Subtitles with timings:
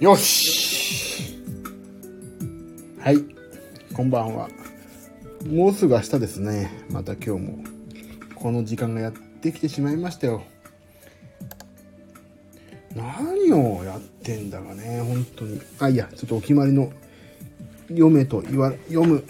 [0.00, 1.36] よし。
[3.00, 3.18] はい。
[3.92, 4.48] こんばんは。
[5.46, 6.70] もうすぐ明日ですね。
[6.90, 7.64] また今日も
[8.34, 10.42] この時間がやってきてしまいましたよ。
[12.96, 15.60] 何をやってんだかね本当に。
[15.78, 16.90] あいやちょっとお決まりの
[17.88, 19.22] 読めと言わ読む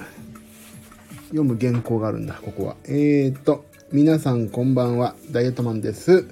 [1.30, 2.76] 読む原稿があるんだここは。
[2.84, 5.16] えーと皆さんこんばんは。
[5.32, 6.28] ダイエットマンです。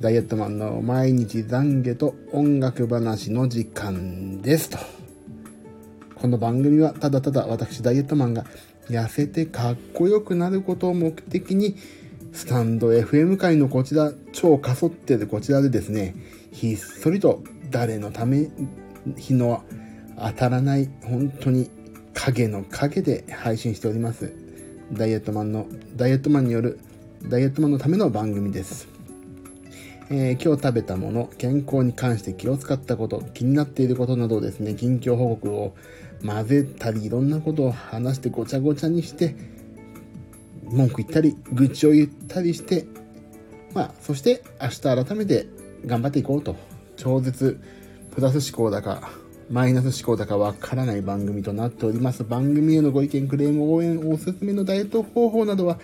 [0.00, 4.78] ダイエットマンの毎日懺悔と音楽話の時間ですと。
[6.14, 8.46] この番組はただただ私ダイエットマンが
[8.88, 11.76] 痩せてかっこよくなることを目的に
[12.32, 16.14] スタンド FM 界のこちら超かそってるこちらでですね
[16.50, 18.48] ひっそりと誰のため
[19.18, 19.62] 日の
[20.18, 21.68] 当たらない本当に
[22.14, 24.32] 影の影で配信しております
[24.94, 26.80] ダイエットマンのダイエットマンによる
[27.24, 28.89] ダイエットマンのための番組です
[30.12, 35.76] えー、今日食べたもの、健康に関して気を使ったこと、気になっていることなどですね、近況報告を
[36.26, 39.36] 混ぜたり、いろんなことを話してごちゃごちゃにして、
[40.64, 42.86] 文句言ったり、愚痴を言ったりして、
[43.72, 45.46] まあ、そして明日改めて
[45.86, 46.56] 頑張っていこうと。
[46.96, 47.60] 超絶
[48.10, 49.12] プラス思考だか、
[49.48, 52.24] マイナス思考だかわからない番組となっております。
[52.24, 55.78] 番組へのご意見、クレーム、応援、おすすめのダイエット方法などは、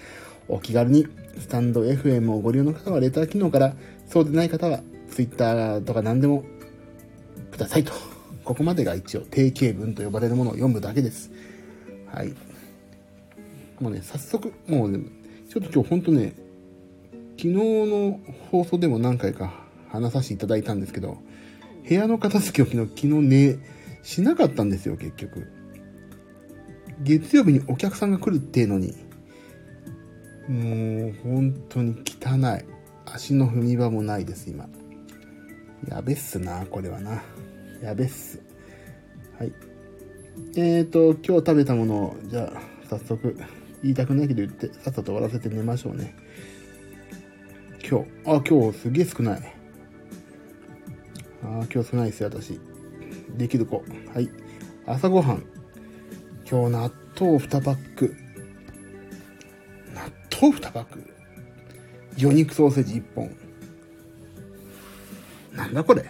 [0.49, 1.07] お気軽に
[1.39, 3.75] スタンド FM をご利用の方はレター機能から
[4.07, 6.45] そうでない方は Twitter とか何でも
[7.51, 7.93] くださいと。
[8.45, 11.31] ここまでが一応定型文と呼ばれるものを読むだけです。
[12.07, 12.33] はい。
[13.81, 15.01] もうね、早速、もうね、
[15.49, 16.35] ちょっと今日ほんとね、
[17.37, 21.19] 昨日の放送でも何回か話させていただいたんですけど、
[21.89, 23.59] 部屋の片付けを昨日、昨日ね、
[24.03, 25.49] しなかったんですよ、結局。
[27.03, 28.95] 月曜日にお客さんが来るっていうのに、
[30.49, 32.76] もう本当に汚い。
[33.07, 34.69] 足の踏み場もないです、今。
[35.89, 37.23] やべっすな、これはな。
[37.81, 38.43] やべっす。
[39.39, 39.53] はい。
[40.57, 43.37] えーと、今日食べたものを、じゃあ、早速、
[43.83, 46.15] 言いたくないけど言って、さっさと終わらせて寝ましょうね。
[47.89, 49.55] 今日、あ、今日すげえ少ない。
[51.43, 52.61] あ、今日少ないですよ、私。
[53.37, 53.85] できる子。
[54.13, 54.29] はい。
[54.87, 55.45] 朝ごはん。
[56.49, 58.17] 今日納豆2パック。
[59.95, 60.03] 納
[60.41, 61.16] 豆2パック？
[62.17, 63.37] 魚肉ソーセージ1本。
[65.55, 66.05] なんだこれ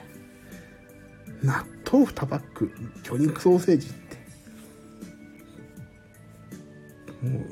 [1.43, 2.73] 納豆2パック、
[3.05, 4.17] 魚肉ソーセージって。
[7.27, 7.45] も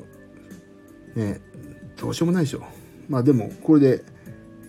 [1.15, 1.39] う、ね
[1.97, 2.63] どうしようもないでしょ。
[3.07, 4.03] まあでも、これで、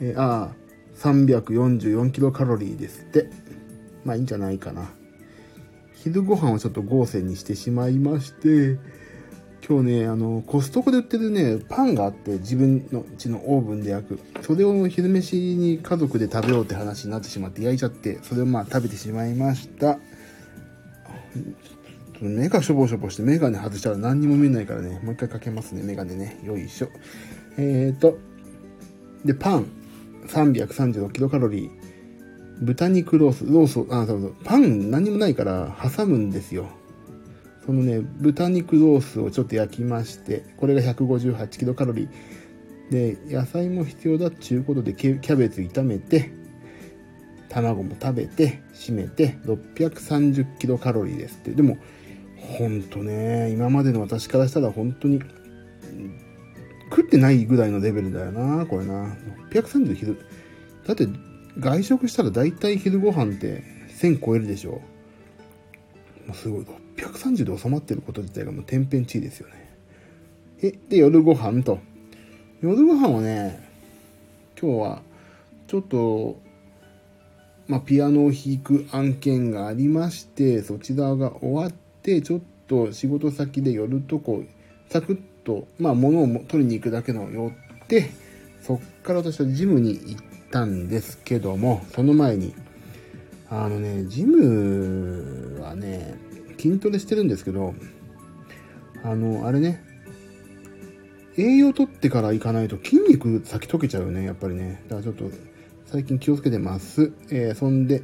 [0.01, 0.55] えー、ああ、
[0.99, 3.31] 344キロカロリーですって。
[4.05, 4.89] まあいいんじゃないかな。
[5.95, 8.79] 昼ご飯をちょっと合成にしてしまいまして、
[9.69, 14.21] 今日ね、あの、コストコで売ってるね、パンがあって、自分のうちのオーブンで焼く。
[14.43, 19.99] それを昼飯に家族で食べようって話になってしまって焼いちゃって、それをまあ食べてしまいました。
[22.21, 26.39] 目がしょぼしょぼしてメガネ外したら何にも見えないからね、もう一回かけますね、メガネね。
[26.45, 26.89] よいしょ。
[27.59, 28.19] えーと、
[29.25, 29.67] で、パン、
[30.29, 31.71] 336キロカロリー。
[32.61, 36.69] 豚肉ロース、ロース、あ、そうそう、パン何もないから挟むんですよ。
[37.67, 42.91] そのね、豚肉ロースをちょっと焼きまして、これが158キロカロリー。
[42.91, 46.31] で、野菜も必要だっていうことで、キャベツ炒めて、
[47.49, 51.51] 卵も食べて、締めて、630キロカロリーですって。
[51.51, 51.79] でも、
[52.37, 55.21] ほんとね、今までの私からしたら本当に、
[56.91, 59.17] 食ってないぐらいのレベルだよな、これな。
[59.51, 60.19] 630昼。
[60.87, 61.09] だって、
[61.59, 63.65] 外食したら大体昼ご飯って
[64.01, 64.81] 1000超えるでしょ。
[66.27, 66.67] もうすごい。
[66.97, 69.67] 630で収まってること自体がもう天変地異ですよね。
[70.63, 71.79] え、で、夜ご飯と。
[72.63, 73.69] 夜ご飯はね、
[74.61, 75.03] 今日は、
[75.67, 76.41] ちょっと、
[77.69, 81.73] まあ、ピアノを弾く案件がありまして、そちらが終わっ
[82.03, 84.43] て、ちょっと仕事先で寄るとこ、
[84.89, 87.53] サクッと、まあ、物を取りに行くだけの寄
[87.85, 88.11] って、
[88.63, 92.55] そっから私はジムに行ったんですけども、その前に、
[93.49, 96.26] あのね、ジムはね、
[96.59, 97.75] 筋トレしてるんですけど、
[99.03, 99.83] あの、あれね、
[101.39, 104.83] 栄養取ってから行かないと筋肉先溶けちゃうよね、やっぱりね。
[104.89, 105.37] だからちょっと
[105.87, 107.13] 最近気をつけてます。
[107.31, 108.03] えー、そんで、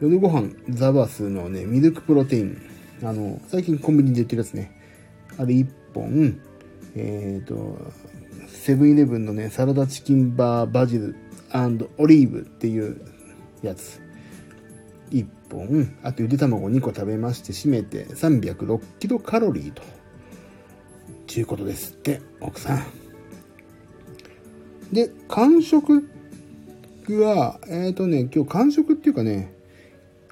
[0.00, 2.60] 夜ご飯、ザバスのね、ミルクプロテイン。
[3.02, 4.72] あの、最近コンビニで売ってるやつね。
[5.38, 6.40] あれ1本、
[6.94, 7.92] えっ、ー、と、
[8.46, 11.16] セブンイレブンのね、サラダチキンバーバジル
[11.98, 13.00] オリーブっていう
[13.62, 14.00] やつ。
[15.10, 19.82] 1本、あとゆで卵2個食べまして、締めて306キロカロリーと、
[21.26, 22.84] ちゅうことですって、奥さん。
[24.92, 26.08] で、間食
[27.08, 29.52] は、えっ、ー、とね、今日間食っていうかね、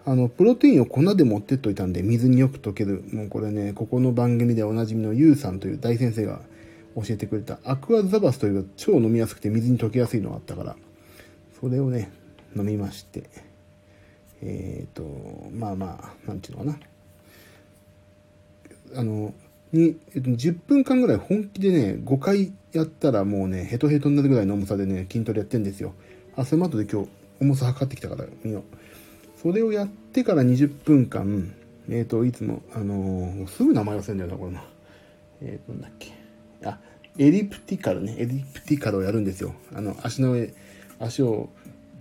[0.07, 3.05] あの、プロテインを粉で持ってっといたんで、水によく溶ける。
[3.13, 6.43] もうこれね、ここの番組でおなじみのユウさんという大先生が
[6.95, 10.77] 教えてくれたアクアザバスという超飲みやすくて水に溶けやすいのがあったから、
[11.61, 12.13] それをね、
[12.55, 13.31] 飲みまして、
[14.45, 16.79] えっ、ー、と、まあまあ、なんていうのか
[18.95, 19.01] な。
[19.01, 19.35] あの、
[19.73, 25.95] に、10分間ぐらい本気でね、5回やったらもうね、ヘトヘトになるぐらいの重さでね、筋トレやってんですよ。
[26.37, 27.09] あ、それも後で今日
[27.41, 28.63] 重さ測ってきたから見よう。
[29.41, 31.55] それをやってから20分間、
[31.89, 34.65] えっ、ー、と、いつも、あのー、すぐ名前忘れるんだよな、これな。
[35.43, 36.13] えっ、ー、と、なんだっけ。
[36.65, 36.79] あ、
[37.19, 38.17] エリプティカルね。
[38.19, 39.55] エリプティカルをやるんですよ。
[39.75, 40.53] あの、足の上、
[40.99, 41.51] 足を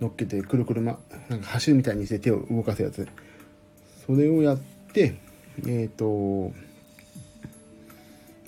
[0.00, 0.98] 乗っけて、くるくるま、
[1.28, 3.06] なんか走るみたいにして手を動かすやつ。
[4.06, 4.58] それをやっ
[4.92, 5.14] て、
[5.66, 6.52] えっ、と、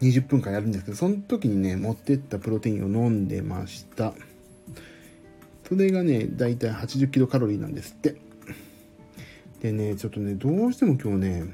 [0.00, 4.12] 20分間やるんですけど、その時にね、持ってったプロテインを飲んでました。
[5.69, 8.16] それがね、だいたい80キロカロリーなんですって。
[9.60, 11.44] でね、ちょっとね、どうしても今日ね、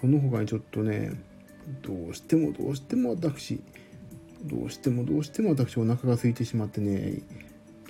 [0.00, 1.12] その他にちょっとね、
[1.82, 3.60] どうしてもどうしても私、
[4.44, 7.20] どうしてもどうしても私お腹が空いてしまってね、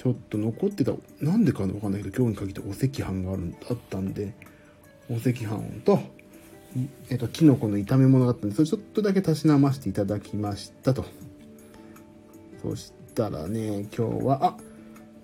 [0.01, 4.33] ちょっと残ってた、なんでかわかんないけど、今日に限ってお赤飯があるあったんで、
[5.11, 6.01] お赤飯と、
[7.11, 11.05] えっと、キノコの炒め物があったんで、それちょっとだけたしなましていただきましたと。
[12.63, 14.57] そしたらね、今日は、あ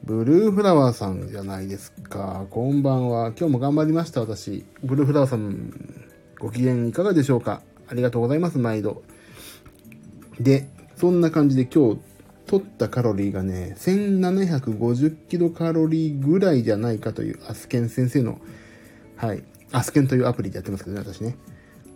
[0.05, 2.45] ブルーフラワーさんじゃないですか。
[2.51, 3.29] こんばんは。
[3.29, 4.67] 今日も頑張りました、私。
[4.85, 5.73] ブルーフラワーさん、
[6.39, 9.03] ご機嫌いかがでしょうかありがとうございます、毎度。
[10.39, 12.01] で、そんな感じで今日
[12.47, 18.39] 取ったカロリーがね、1750キロカロリーぐらいじゃないかというアスケン先生の、
[19.17, 21.37] はい、アスケンというアプリでやってますけどね、私ね。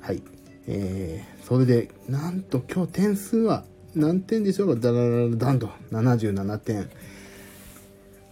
[0.00, 0.22] はい。
[0.66, 3.64] えー、それで、なんと今日点数は
[3.94, 6.90] 何点でしょうかダラララダンと77点。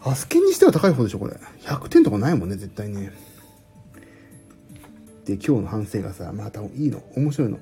[0.00, 1.34] アスケンにしては高い方でしょ、これ。
[1.62, 3.12] 100点とかないもんね、絶対ね。
[5.24, 7.58] で、今日の反省がさ、またいいの、面白いの。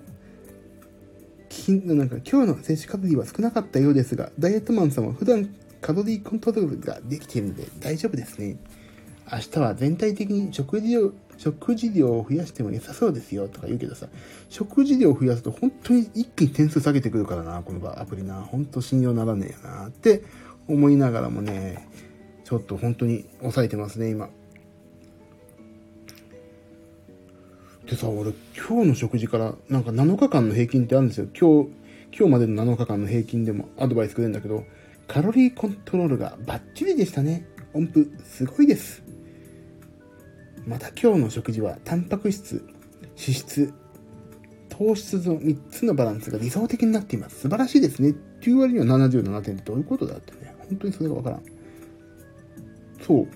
[1.68, 5.48] なんか今日の摂取カロリーは少なかったようですが、ダイエットマンさんは普段
[5.80, 8.56] カロリーコントロールができているので大丈夫ですね。
[9.30, 14.06] 明日は全体的に食事量、食事量を増やしても良さそうですよとか言うけどさ、
[14.48, 18.42] 食事量を増やすと本当に一気に点数下げてくるからな、このアプリな。
[18.42, 20.22] 本当信用ならねえよなって
[20.68, 21.88] 思いながらもね、
[22.44, 24.28] ちょっと本当に抑えてますね、今。
[27.86, 31.28] でさ、俺、今日の食事から、なんか7日間の平均ってあるんですよ。
[31.38, 31.70] 今日、
[32.18, 34.64] 今日までの7日間の平均でもアドバイスくれるんだけど、
[35.06, 37.46] カロリーコントロールがバッチリでしたね。
[37.74, 39.04] 音符、すごいです。
[40.66, 42.66] また今日の食事は、タンパク質、
[43.16, 43.72] 脂質、
[44.68, 47.42] 糖質の3つのバランスが理想的になっています。
[47.42, 48.10] 素晴らしいですね。
[48.10, 50.56] っていう割には77点ってどういうことだってね。
[50.68, 51.42] 本当にそれがわからん。
[53.00, 53.28] そう。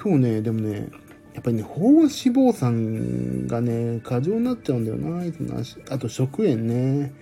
[0.00, 0.88] 今日ね、でもね、
[1.34, 5.60] やっぱりね、飽和脂肪酸がね、過剰になっちゃうんだよな、いつも
[5.90, 7.12] あと食塩ね、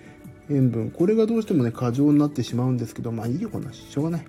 [0.49, 0.91] 塩分。
[0.91, 4.25] これがどうしてもね、過剰になってしまうんですけど、まあいいよ、こんなしょうがない。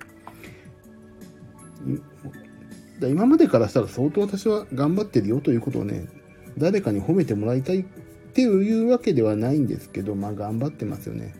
[2.99, 6.07] だ今までからしたら相当私は頑張ってるよということをね、
[6.57, 7.85] 誰かに褒めてもらいたいっ
[8.33, 11.35] ていうわけではないんですけど、まあ頑張ってますよね。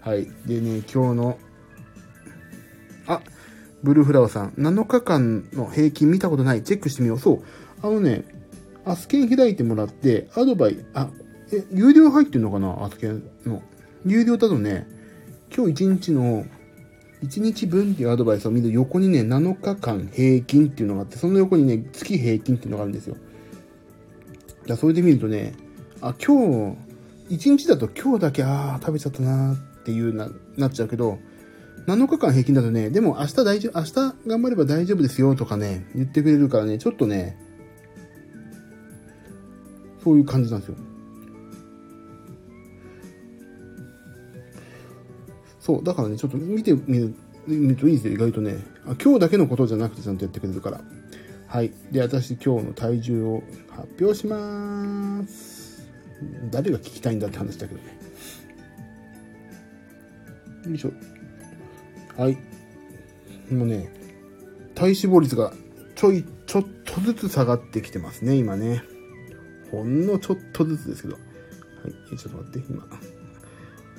[0.00, 0.28] はい。
[0.46, 1.38] でね、今日の、
[3.06, 3.20] あ、
[3.86, 6.64] ブルーフラワーさん、7日間の平均見たことない。
[6.64, 7.18] チェックしてみよう。
[7.20, 7.42] そう。
[7.82, 8.24] あのね、
[8.84, 11.08] アスケン開いてもらって、アドバイ、あ、
[11.52, 12.84] え、有料入ってんのかな？
[12.84, 13.62] アスケンの。
[14.04, 14.88] 有料だとね、
[15.56, 16.44] 今日1日の、
[17.22, 23.16] 1日分っていうアドバイスを見る横にね、7日間平均っていうのがあって、その横にね、月平均っていうのがあるんですよ。
[24.66, 25.54] じゃそれで見るとね、
[26.00, 26.76] あ、今
[27.30, 31.20] 日、1日だと今日だけ、ああ、食べちゃったなーっていうな、なっちゃうけど、
[31.86, 33.94] 7日間平均だとね、でも明日大丈夫、明日
[34.26, 37.38] 頑張れば大丈夫ですよとかね、言ってくれるからね、ちょっとね、
[40.02, 40.76] そういう感じなんですよ。
[45.60, 47.14] そう、だからね、ちょっと見てみる、
[47.46, 48.56] 見るといいですよ、意外とね。
[48.84, 50.80] あ今日だけのことじゃなくてちゃんとやってくれるから。
[51.46, 51.72] はい。
[51.92, 55.86] で、私今日の体重を発表しまーす。
[56.50, 57.98] 誰が聞きたいんだって話だけどね。
[60.66, 60.92] よいしょ。
[62.16, 62.38] はい。
[63.52, 63.88] もうね、
[64.74, 65.52] 体脂肪率が
[65.94, 68.82] ちょい、ちょっとずつ下がってきてますね、今ね。
[69.70, 71.14] ほんのちょっとずつですけど。
[71.14, 72.86] はい、ちょっと待って、今。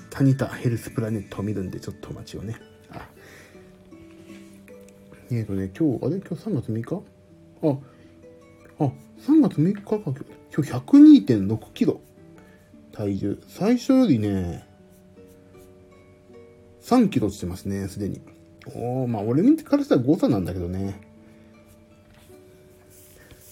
[0.10, 2.56] タニタヘルスプラネットを見るんで、ちょっとお待ちをね。
[2.90, 3.08] あ。
[5.30, 6.16] えっ、ー、とね、今日、あれ？
[6.18, 7.04] 今日3月6日？
[7.62, 10.22] あ、あ、3月6日か、今日。
[10.56, 10.72] 今日
[11.28, 12.02] 102.6キロ。
[12.92, 13.40] 体重。
[13.48, 14.67] 最初よりね、
[16.88, 18.22] 3キロ落ちてますね、すでに。
[18.66, 20.98] おー、まあ俺見てからしたら誤差なんだけどね。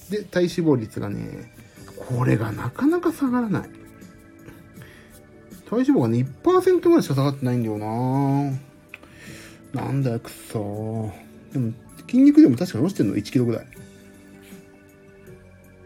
[0.09, 1.51] で、体脂肪率がね、
[1.97, 3.69] これがなかなか下がらない。
[5.69, 8.57] 体脂肪がね、1%ぐらいしか下がってないんだよな
[9.83, 11.11] なんだよ、くそ
[11.51, 11.73] でも、
[12.07, 13.67] 筋肉でも確かに落ちてるの1キロぐらい。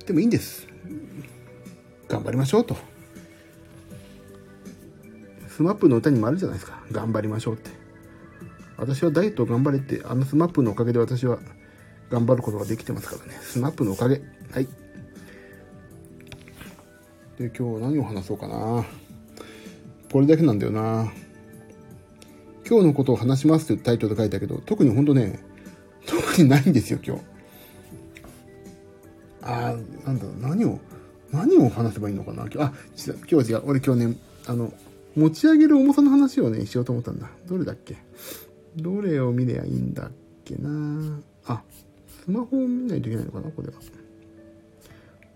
[0.05, 0.67] でもいいんです。
[2.07, 2.77] 頑張りましょうと。
[5.59, 6.81] SMAPの歌にもあるじゃないですか。
[6.89, 7.69] 頑張りましょうって。
[8.77, 11.37] 私はダイエットを頑張れって、あの SMAPのおかげで私は
[12.09, 13.37] 頑張ることができてますからね。
[13.41, 14.21] スマップのおかげ。
[14.53, 14.69] はい。
[17.37, 18.85] で、今日は何を話そうかな。
[20.09, 21.11] これだけなんだよな。
[22.65, 25.43] 今日のことを話しますってタイトルで書いたけど、特にほんとね、
[26.05, 27.21] 特にないんですよ、今日。
[29.41, 30.79] あー、なんだろう、何を、
[31.33, 32.43] 何を話せばいいのかな。
[32.43, 33.63] あ、今日は違う。
[33.65, 34.15] 俺今日ね、
[34.47, 34.71] あの、
[35.19, 37.29] 持ち上げる重さの話をね、しようと思ったんだ。
[37.47, 37.97] どれだっけ？
[38.75, 40.11] どれを見ればいいんだっ
[40.45, 41.19] けな？
[41.45, 41.61] あ、
[42.25, 43.51] スマホを見ないといけないのかな？
[43.51, 43.73] これは。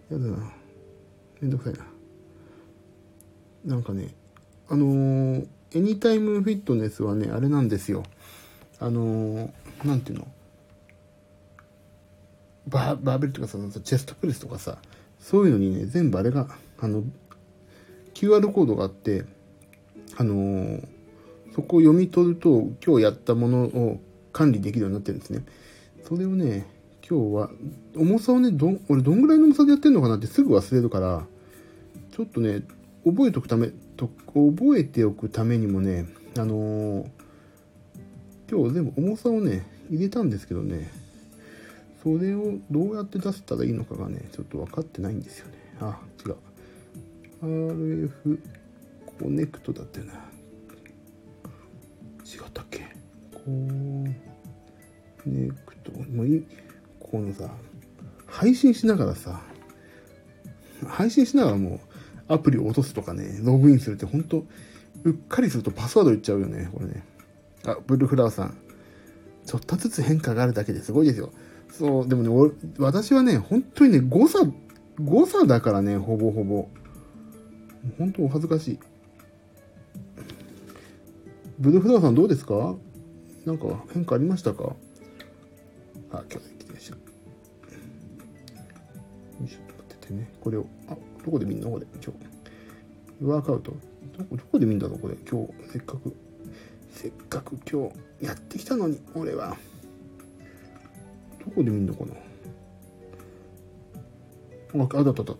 [0.10, 0.52] やだな。
[1.42, 1.86] めんどくさいな。
[3.76, 4.14] なんかね、
[4.70, 8.04] あのー、エニタイムフィットネスはね、あれなんですよ。
[8.80, 9.52] あのー、
[9.86, 10.28] なんていうの？
[12.68, 14.78] バーベルとかさ、チェストプレスとかさ、
[15.20, 16.48] そういうのにね、全部あれが、
[16.80, 17.04] あの、
[18.14, 19.26] QR コードがあって、
[20.18, 20.88] あのー、
[21.56, 24.00] そこを読み取ると、今日やったものを
[24.32, 25.44] 管理できるようになってるんですね。
[26.04, 26.66] それをね、
[27.08, 27.50] 今日は、
[27.96, 31.26] 重さをね、ど、俺どんぐらいの重さでやってんのかなってすぐ忘れるから、
[32.12, 32.64] ちょっとね、
[33.06, 37.08] 覚えておくため、と覚えておくためにもね、あのー、
[38.50, 40.92] 今日全部重さをね、入れたんですけどね、
[42.04, 45.54] それをどうやって出せたらいいのかがね、ちょっと分かってないんですよね。
[45.80, 46.36] あ、違う。
[47.42, 48.40] RF
[49.24, 50.14] コネクトだったよな。
[50.14, 50.20] 違っ
[52.54, 52.80] たっけ？
[53.34, 53.50] コ
[55.26, 55.94] ネクト。
[56.12, 56.46] もうい。
[57.00, 57.50] このさ、
[58.28, 59.42] 配信しながらさ、
[60.86, 61.80] 配信しながらもう
[62.28, 64.44] アプリを落とすとかね、ログインするって本当
[65.06, 67.06] うっかりするとパスワード言っちゃうよね、これね。
[67.66, 68.58] あ、ブルーフラワーさん。
[69.46, 71.32] ちょっとずつ変化があるだけですごいですよ。
[71.72, 74.40] そう、でもね、私はね、本当にね、誤差、
[75.02, 76.68] 誤差だからね、ほぼほぼ。
[77.98, 78.80] 本当お恥ずかしい。
[81.60, 82.76] ブルーフラワーさんどうですか？
[83.46, 84.76] なんか変化ありましたか？
[86.12, 86.96] あ、今日来てました。
[86.96, 87.02] よ
[89.46, 90.32] いしょ、待っててね。
[90.42, 90.96] これを、あ、
[91.26, 91.70] どこで見んの？
[91.70, 92.14] これ、今
[93.22, 93.26] 日。
[93.26, 93.72] ワークアウト。
[94.18, 95.00] どこ、どこで見んだろう？
[95.00, 95.54] これ、今日。
[95.72, 96.16] せっかく、
[96.92, 99.56] せっかく今日やってきたのに、俺は。
[101.46, 102.14] どこで見んのかな？
[104.84, 105.36] あ、あだったあった。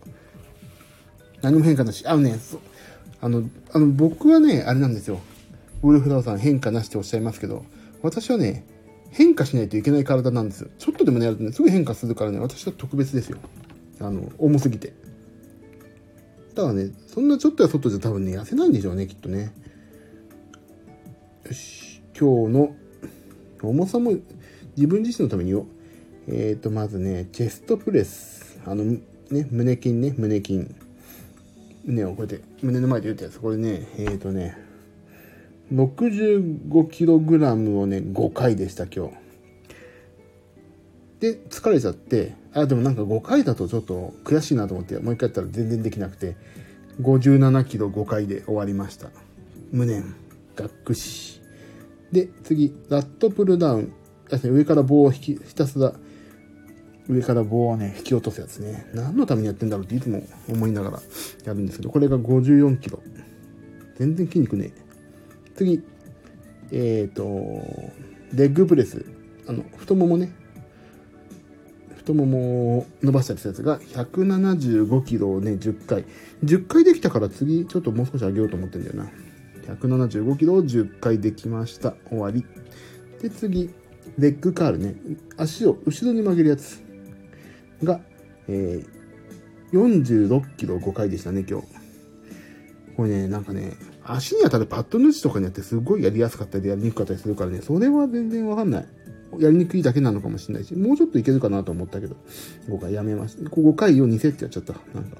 [1.42, 2.06] 何も変化なし。
[2.06, 2.38] あのね、
[3.20, 3.42] あの、
[3.72, 5.20] あの、僕はね、あれなんですよ。
[5.88, 7.64] ウルフラワーさん変化なしっておっしゃいますけど、
[8.02, 8.66] 私はね、
[9.10, 10.70] 変化しないといけない体なんですよ。
[10.78, 13.38] ちょっとでもね、やるとね、すぐ変化するからね、私は特別ですよ。
[14.00, 14.92] あの、重すぎて。
[16.54, 19.52] だからね、そんなちょっとや外じゃ多分ね、痩せないんでしょうね、きっとね。
[21.46, 22.76] よし、今日の
[23.62, 24.12] 重さも
[24.76, 25.66] 自分自身のためによ。
[26.26, 28.58] えっ、ー、と、まずね、チェストプレス。
[28.64, 29.00] あの、ね、
[29.50, 30.66] 胸筋ね、胸筋。
[31.84, 33.38] 胸をこうやって、胸の前で言ったやつ。
[33.38, 34.56] これね、えっ、ー、とね、
[35.72, 39.14] 65kg をね、5回でした、今日。
[41.20, 46.36] で、疲れちゃって、あ、でもなんか5回だとちょっと悔しいなと思って、もう一回やったら全然できなくて、
[47.00, 49.08] 57キロ5回で終わりました。
[49.72, 50.14] 無念、
[50.54, 51.40] がっくし。
[52.12, 53.92] で、次、ラットプルダウン。
[54.42, 55.92] 上から棒を引き、ひたすら
[57.08, 58.86] 上から棒をね、引き落とすやつね。
[58.94, 61.02] 何のためにやってんだろうっていつも思いながら
[61.44, 63.00] やるんですけど、これが54キロ。
[63.96, 64.83] 全然筋肉ねえ
[65.54, 65.82] 次、
[66.72, 67.24] えっ、ー、と、
[68.32, 69.04] レッグプレス。
[69.46, 70.32] あの、太ももね。
[71.96, 76.04] 太ももを伸ばしたりしたやつが175キロをね、10回。
[76.44, 79.10] 10回できたから次、ちょっともう少し上げようと思ってんだよな。
[79.66, 81.94] 175キロを10回できました。
[82.08, 82.44] 終わり。
[83.22, 83.70] で、次、
[84.18, 84.96] レッグカールね。
[85.36, 86.82] 足を後ろに曲げるやつ。
[87.82, 88.00] が、
[88.48, 91.66] えー、46キロ5回でしたね、今日。
[92.96, 93.72] これね、なんかね、
[94.06, 98.86] 足に当たるパッドの位置とかにやってすごいやりやすかったりやりにくかったりするからね、それは全然わかんない。
[99.38, 102.16] やりにくいだけなのかもしれないし、もうちょっといけるかなと思ったけど、
[102.68, 103.48] 5回やめました。
[103.50, 104.74] 5回を2セットやっちゃった。
[104.94, 105.16] なんか。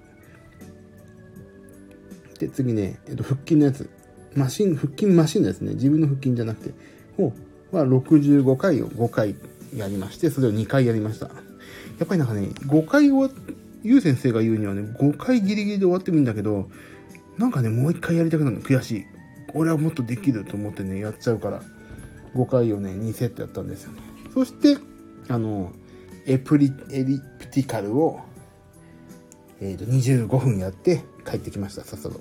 [2.39, 3.89] で、次ね、えっと、腹筋のやつ。
[4.35, 5.75] マシン、腹筋マシンのやつね。
[5.75, 6.75] 自分の腹筋じゃなくて。
[7.19, 7.33] を、
[7.73, 9.35] は65回を5回
[9.75, 11.27] やりまして、それを2回やりました。
[11.27, 11.33] や
[12.05, 13.43] っぱりなんかね、5回終わ、
[13.83, 16.69] ゆう先生が言うにはね、5回ギリギリで終わってもいいんだけど、
[17.39, 19.07] なんかね、もう1回やりたくなるの悔しい。
[19.55, 21.63] 俺はもっとできると思ってね、やっちゃうから、
[22.35, 24.01] 5回をね、2セットやったんですよね。
[24.33, 24.77] そして、
[25.29, 25.73] あの、
[26.27, 28.21] エプリ、エリプティカルを、
[29.61, 32.21] えっ、と、25分やって帰ってきました、さっさと。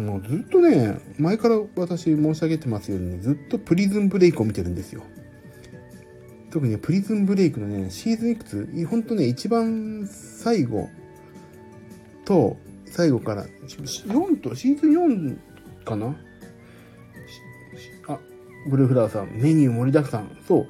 [0.00, 5.02] もうずっとね、前から私申し上げてますように、ね、ずっとプリズンブレイクを見てるんですよ。
[6.50, 8.86] 特にね、プリズンブレイクのね、シーズンいくつ？
[8.88, 10.88] ほんとね、一番最後
[12.24, 12.56] と、
[12.94, 16.14] 最後から、4と、シーズン4かな？
[18.06, 18.18] あ、
[18.70, 20.38] ブルーフラワーさん、メニュー盛りだくさん。
[20.46, 20.68] そ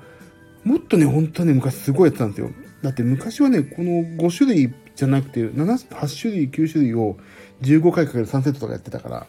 [0.65, 0.69] う。
[0.69, 2.51] もっとね、本当はね、昔すごいやってたんですよ。
[2.83, 7.19] だって昔はね、この5種類じゃなくて、7、8種類、9種類を
[7.61, 9.27] 15回かける3セットとかやってたから、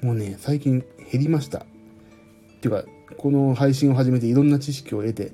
[0.00, 1.58] もうね、最近減りました。
[1.58, 1.62] っ
[2.60, 2.84] ていうか、
[3.16, 5.32] この配信を始めていろんな知識を得て、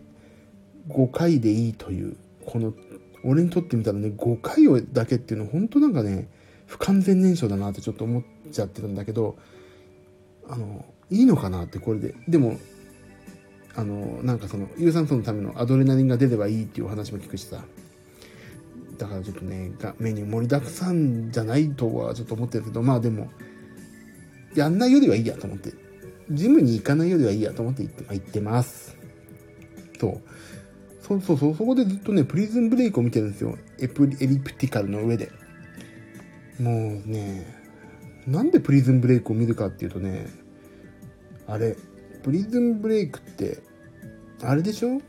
[0.89, 2.73] 5回でいいという、この、
[3.23, 6.29] 俺にとってみたらね、5回をだけっていうのは本当なんかね、
[6.71, 8.23] 不完全燃焼だなってちょっと思っ
[8.53, 9.37] ちゃってるんだけど、
[10.49, 12.15] あの、いいのかなってこれで。
[12.29, 12.59] でも、
[13.75, 17.65] あの、なんかその、有酸素のためのアドレナリンが出ればいいっていうお話も聞くしさ。
[18.99, 23.31] だからちょっとね、メニュー盛りだくさんじゃないとはちょっと思ってるけど、まあでも、
[24.55, 25.73] やんないよりはいいやと思って、
[26.31, 28.97] ジムに行かないよりはいいやと思って行って行ってます。
[29.99, 30.21] そう。
[31.03, 33.59] そうそうそう、そこでずっとね、プリズンブレイクを見てるんですよ。
[33.81, 35.33] エプエリプティカルの上で。
[36.61, 37.47] もうね、
[38.27, 40.29] なんでプリズンブレイクを見るかっていうとね、
[41.47, 41.75] あれ、
[42.23, 43.63] プリズンブレイクって、
[44.43, 45.01] あれでしょ？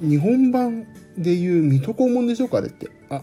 [0.00, 2.46] 日本版でいう水戸黄門でしょ？
[2.46, 2.90] うかあれって。
[3.08, 3.22] あ、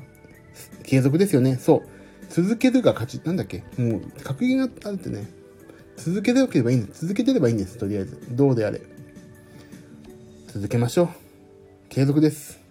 [0.83, 1.57] 継続ですよね。
[1.57, 1.87] そう。
[2.29, 3.21] 続けるが勝ち。
[3.25, 3.63] なんだっけ？
[3.77, 5.27] もう、格言があるってね。
[5.97, 7.01] 続けておけばいいんです。
[7.01, 7.77] 続けてればいいんです。
[7.77, 8.17] とりあえず。
[8.31, 8.81] どうであれ。
[10.47, 11.09] 続けましょう。
[11.89, 12.64] 継続です。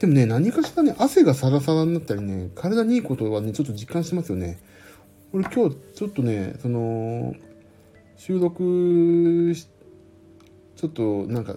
[0.00, 4.58] でもね、何かしらね、汗がサラサラになったりね、体にいいことはね、ちょっと実感してますよね。
[5.32, 7.34] 俺今日、ちょっとね、その、
[8.16, 9.54] 収録
[10.76, 11.56] ちょっとなんか、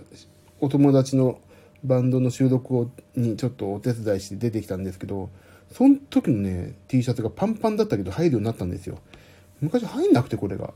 [0.60, 1.39] お友達の
[1.84, 5.30] バンドの収録をにちょっとお手伝いして出てきたんですけど、
[5.71, 9.00] その時のね、T シャツがパンパンだったけど入るようになったんですよ。
[9.60, 10.73] 昔入んなくてこれが。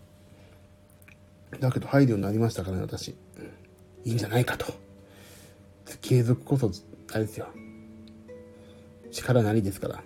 [1.60, 3.10] だけど入るようになりましたからね、私。
[3.10, 4.66] いいんじゃないかと。
[6.02, 6.72] 継続こそ、
[7.14, 7.48] あれですよ。
[9.12, 10.04] 力なりですから。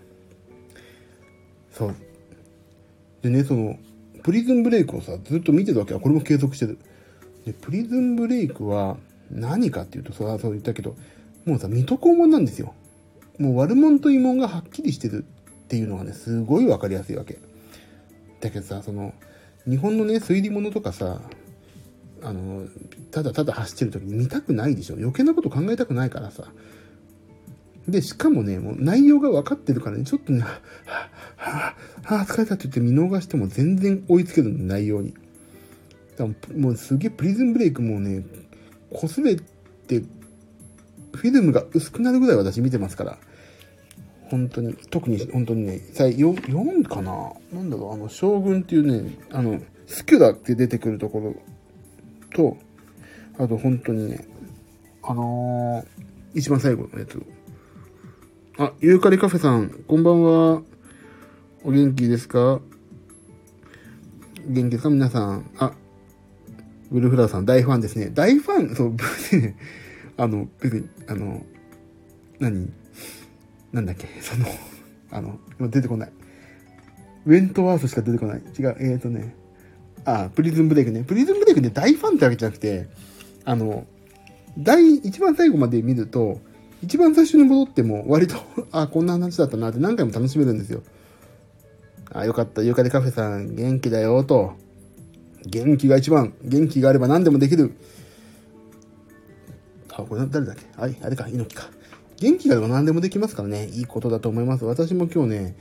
[1.71, 1.95] そう。
[3.21, 3.77] でね、その、
[4.23, 6.79] プリズンブレイクをさ、ずっと見てるわけは、これも継続してる。
[7.45, 8.97] で、プリズンブレイクは、
[9.31, 10.95] 何かっていうと、そそう言ったけど、
[11.45, 12.73] もうさ、水戸黄門なんですよ。
[13.37, 15.25] もう悪者と異門がはっきりしてる
[15.65, 17.37] っていうのがね、すごいわかりやすいわけ。
[18.39, 19.13] だけどさ、その、
[19.67, 21.21] 日本のね、推理物とかさ、
[22.23, 22.67] あの、
[23.11, 24.95] ただただ走ってる時に見たくないでしょ。
[24.95, 26.51] 余計なこと考えたくないからさ。
[27.87, 35.13] で、しかもね、もう内容が分かってるからね、ちょっとね、はぁ、はぁ、はぁ、疲れたって言って見逃しても全然追いつけるの、内容に。
[36.17, 38.25] だもうすげえプリズンブレイクもうね、
[38.91, 40.03] 擦れて、
[41.13, 43.17] フィルムが薄くなるぐらい私見てますから。
[44.29, 47.31] 本当に、特に本当にね、4, 4かな？
[47.53, 51.35] なんだろう、あの、将軍っていうね、あの、スキュラって出てくるところ
[52.33, 52.57] と、
[53.37, 54.27] あと本当にね、
[55.03, 57.21] あのー、一番最後のやつ。
[58.57, 60.61] あ、ユーカリカフェさん、こんばんは。
[61.65, 62.61] お元気ですか？
[64.47, 64.89] 元気ですか？
[64.89, 65.51] 皆さん。
[65.57, 65.73] あ、
[66.89, 68.11] ウルフラーさん大ファンですね。
[68.13, 68.91] 大ファン、そう、
[69.41, 69.57] ね、
[70.15, 71.45] あの、別に、あの、
[72.39, 72.71] 何？
[73.73, 74.07] なんだっけ？
[74.21, 74.45] その、
[75.11, 75.37] あの、
[75.69, 76.11] 出てこない。
[77.25, 78.41] ウェントワースしか出てこない。
[78.57, 79.35] 違う、えーとね、
[80.05, 81.03] あ、プリズンブレイクね。
[81.03, 82.87] プリズンブレイクね、大ファンってわけじゃなくて、
[83.43, 83.85] あの、
[84.57, 86.39] 第、一番最後まで見ると、
[86.85, 88.35] 一番最初に戻っても割と
[88.71, 90.83] あ、こんな話だったなって何回も楽しめるんですよ。
[92.11, 92.61] あ、よかった。
[92.61, 94.53] ゆかりカフェさん元気だよ、と。
[95.47, 96.33] 元気が一番。
[96.43, 97.71] 元気があれば何でもできる。
[99.89, 100.81] あ、これ誰だっけ？
[100.81, 101.69] はい、あれか、猪木か。
[102.19, 103.67] 元気があれば何でもできますからね。
[103.73, 104.65] いいことだと思います。
[104.65, 105.55] 私も今日ね、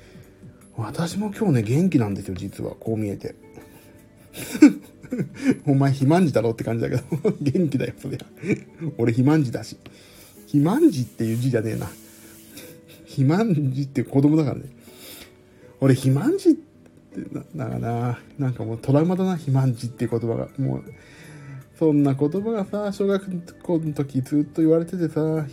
[0.76, 2.72] 私も今日ね、元気なんですよ、実は。
[2.78, 3.34] こう見えて。
[5.66, 7.02] お前肥満児だろって感じだけど
[7.40, 8.26] 元気だよ、そりゃ。
[8.98, 9.76] 俺肥満児だし。
[10.46, 11.86] 肥満児っていう字じゃねえな。
[13.04, 14.64] 肥満児って子供だからね。
[15.80, 16.74] 俺肥満児って
[17.54, 20.48] な、だからな、なんかもうトラウマだな、肥満児って言葉が。
[20.58, 20.84] もう、
[21.78, 25.46] そんな言葉がさ、小学校の時ずっと言われててさ、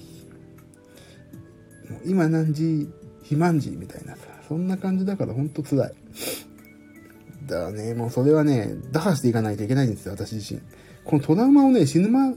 [2.05, 5.93] 今何時、肥満児みたいなさ、そんな感じだからほんと辛い。
[7.45, 10.61] だからね、もうそれはね、打破していかないといけないんですよ、私自身。
[11.03, 12.33] このトラウマをね、死ぬま、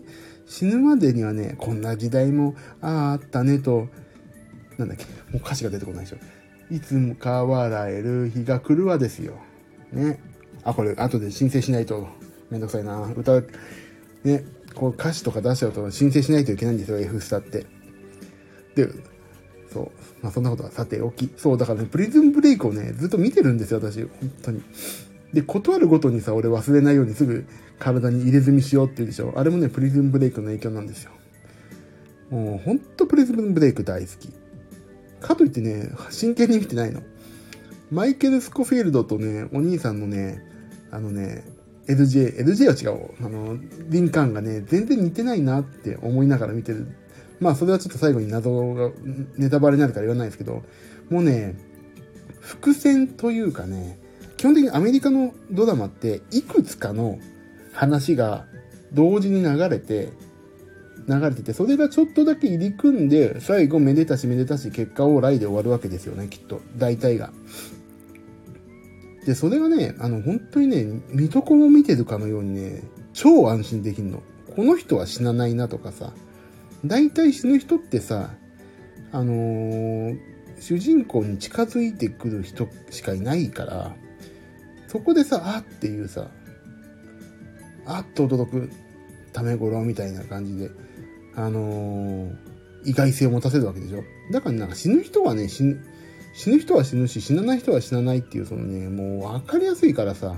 [0.46, 3.88] 死ぬまでにはね、こんな時代も、あ、ったねと、
[4.78, 6.16] なんだっけ、もう歌詞が出てこないでしょ。
[6.70, 9.34] いつもか笑える日が来るわですよ。
[9.92, 10.20] ね。
[10.62, 12.08] あ、これ、後で申請しないと
[12.50, 13.12] めんどくさいな。
[13.16, 13.40] 歌、
[14.22, 17.66] ね、こう歌詞とか出しちゃうと申請しないといけないんですよ、F スタって。
[18.74, 18.88] で、
[19.72, 19.90] そう。
[20.22, 21.30] まあそんなことはさておき。
[21.36, 24.02] そう、だからね、プリズンブレイクをね、ずっと見てるんですよ、私。
[24.02, 24.10] 本
[24.42, 24.62] 当に。
[25.34, 27.44] で、断るごとにさ、俺忘れないようにすぐ
[27.78, 29.34] 体に入れ墨しようって言うでしょ。
[29.36, 31.10] あれもね、プリズンブレイクの影響なんですよ。
[32.30, 34.32] もう、ほんとプリズンブレイク大好き。
[35.20, 37.02] かといってね、真剣に見てないの。
[37.90, 40.40] マイケル・スコフィールドとね、お兄さんのね、
[40.92, 41.44] あのね、
[41.88, 43.10] LJ、LJ は違う。
[43.20, 46.86] あの、リンカーンがね、全然似てないなって思いながら見てる。
[47.40, 48.90] まあ、それはちょっと最後に謎が、
[49.36, 50.62] ネタバレになるから言わないですけど、
[51.10, 51.56] もうね、
[52.40, 53.98] 伏線というかね、
[54.44, 57.18] 基本的にアメリカのドラマって、いくつかの
[57.72, 58.44] 話が
[58.92, 60.12] 同時に流れて、
[61.08, 66.60] 流れてて、それがちょっとだけ入り組んで、最後めでたしめでたし結果オーライで終わるわけですよね、きっと。
[66.76, 67.32] 大体が。
[69.24, 72.82] で、それがね、あの、本当にね、水戸黄を見てるかのようにね、
[73.14, 74.22] 超安心できるの。
[74.54, 76.12] この人は死なないなとかさ、
[76.84, 78.34] 大体死ぬ人ってさ、
[79.10, 80.18] あのー、
[80.60, 83.96] 主人公に近づいてくる人しかいないから、
[84.94, 86.30] そこでさ、あっていうさ、
[87.84, 88.70] あっと驚く
[89.32, 90.70] ため頃みたいな感じで、
[91.34, 92.36] あのー、
[92.84, 94.04] 意外性を持たせるわけでしょ。
[94.30, 95.84] だからなんか死ぬ人はね、死ぬ、
[96.32, 100.36] 死ぬ人は死ぬし、死なない人は死なないっていう、そのね、もう分かりやすいからさ、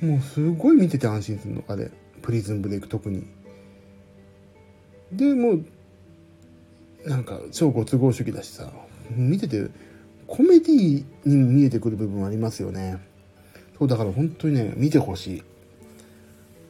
[0.00, 1.90] もうすごい見てて安心するの、あれ。
[2.22, 3.26] プリズンブレイク特に。
[5.12, 5.64] で、もう、
[7.04, 8.72] なんか超ご都合主義だしさ、
[9.10, 9.68] 見てて、
[10.26, 13.11] コメディに見えてくる部分ありますよね。
[13.82, 15.42] そう、だから本当にね、見てほしい。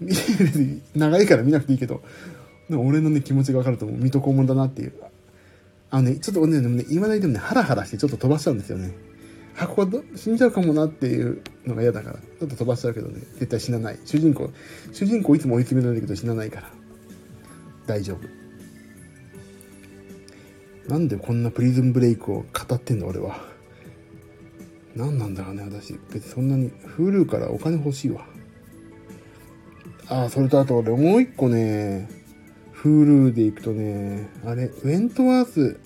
[0.96, 2.03] 長いから見なくていいけど、
[2.70, 3.98] 俺のね、気持ちがわかると思う。
[3.98, 4.92] 水戸黄門だなっていう。
[5.90, 8.94] あのね、ちょっとね、でもね、今だにでもね、ハラハラしてちょっと飛ばしちゃうんですよね。
[9.59, 13.98] あ、ここ死んじゃうかもなっていうのが嫌だから、ちょっと飛ばしちゃうけどね、絶対死なない。
[14.07, 14.51] 主人公、
[14.92, 16.70] 主人公いつも追い詰められるけど死なないから。
[17.87, 18.27] 大丈夫。
[20.88, 23.51] なんでこんなプリズンブレイクを語ってんの俺は。
[24.94, 25.98] 何なんだろうね、私。
[26.12, 28.26] 別にそんなに、Hulu からお金欲しいわ。
[30.09, 32.09] ああ、それとあと俺もう一個ね、
[32.83, 35.78] Hulu で行くとね、あれ、ウェントワース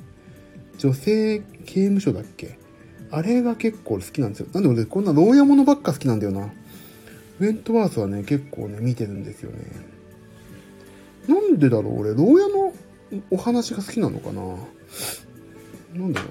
[0.79, 2.59] 女性刑務所だっけ？
[3.11, 4.49] あれが結構好きなんですよ。
[4.53, 6.53] なんで俺こんな牢屋物ばっか好きなんだよな。
[7.39, 9.59] ウェントワースはね、結構ね、見てるんですよね。
[11.29, 12.73] なんでだろう俺、牢屋の
[13.31, 14.43] お話が好きなのかな？
[16.01, 16.31] なんだろう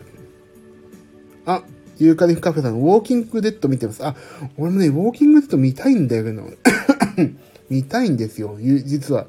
[1.46, 1.64] あ、
[1.98, 4.06] ユーカリフカフェさん、ウォーキングデッド見てます。
[4.06, 4.16] あ、
[4.58, 6.44] 俺もね、ウォーキングデッド見たいんだよけど、
[7.70, 9.28] 見たいんですよ、実は。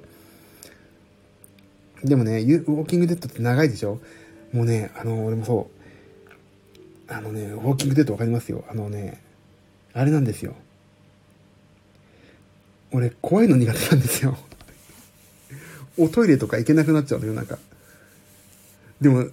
[2.04, 4.00] でもね、ウォーキングデッドって長いでしょ？
[4.52, 5.70] もうね、あの、俺もそ
[7.08, 7.12] う。
[7.12, 8.64] あのね、ウォーキングデッドわかりますよ。
[8.68, 9.20] あのね、
[9.92, 10.54] あれなんですよ。
[12.92, 14.36] 俺、怖いの苦手なんですよ。
[15.98, 17.58] おトイレとか行けなくなっちゃうのよ、なんか。
[19.00, 19.26] でも、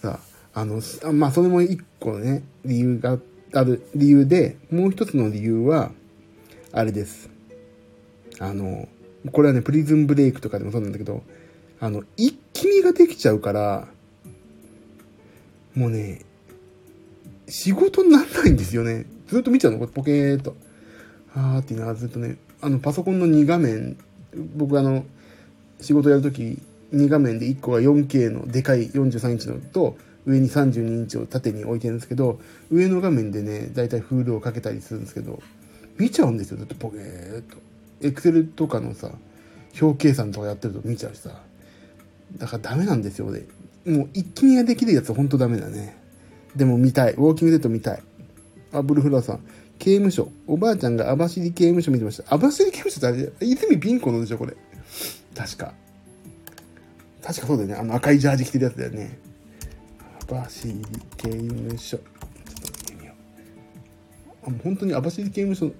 [0.00, 0.80] さ、ああの、
[1.12, 3.18] まあ、それも一個ね、理由が
[3.54, 5.92] ある理由で、もう一つの理由は、
[6.72, 7.30] あれです。
[8.38, 8.88] あの、
[9.30, 11.22] これはね、プリズンブレイクとかでもそうなんだけど、
[11.80, 13.88] あの、一気見ができちゃうから、
[15.74, 16.22] もうね、
[17.48, 19.06] 仕事にならないんですよね。
[19.28, 20.54] ずっと見ちゃうの、ポケーっと。
[21.34, 23.96] あーって言いながらずっとね、あの、パソコンの2画面、
[24.56, 25.04] 僕あの、
[25.80, 26.58] 仕事やるとき、
[26.92, 35.42] 2画面で1個が 4K のでかい43インチのと、上に32インチを縦に置いてるんですけど、上の画面でね、だいたいフールをかけたりするんですけど、
[35.98, 37.56] 見ちゃうんですよ、ずっとポケーっと。
[38.02, 39.10] エクセルとかのさ、
[39.80, 41.40] 表計算とかやってると見ちゃうしさ。
[42.36, 43.44] だからダメなんですよ、俺。
[43.84, 45.96] もう一気見ができるやつはほんとダメだね。
[46.56, 47.14] でも見たい。
[47.14, 48.02] ウォーキングデッド見たい。
[48.72, 49.40] あ、ブルフラーさん。
[49.78, 50.30] 刑務所。
[50.46, 52.34] おばあちゃんが網走刑務所見てました。
[52.34, 54.56] 網走刑務所ってあれ、泉ピン子のでしょ、これ。
[55.34, 55.74] 確か。
[57.22, 57.74] 確かそうだよね。
[57.74, 59.18] あの赤いジャージ着てるやつだよね。
[60.28, 60.68] 網走
[61.16, 61.98] 刑務所。
[61.98, 63.12] ちょっと見てみよ
[64.46, 64.50] う。
[64.50, 65.72] あ、本当に網走刑務所、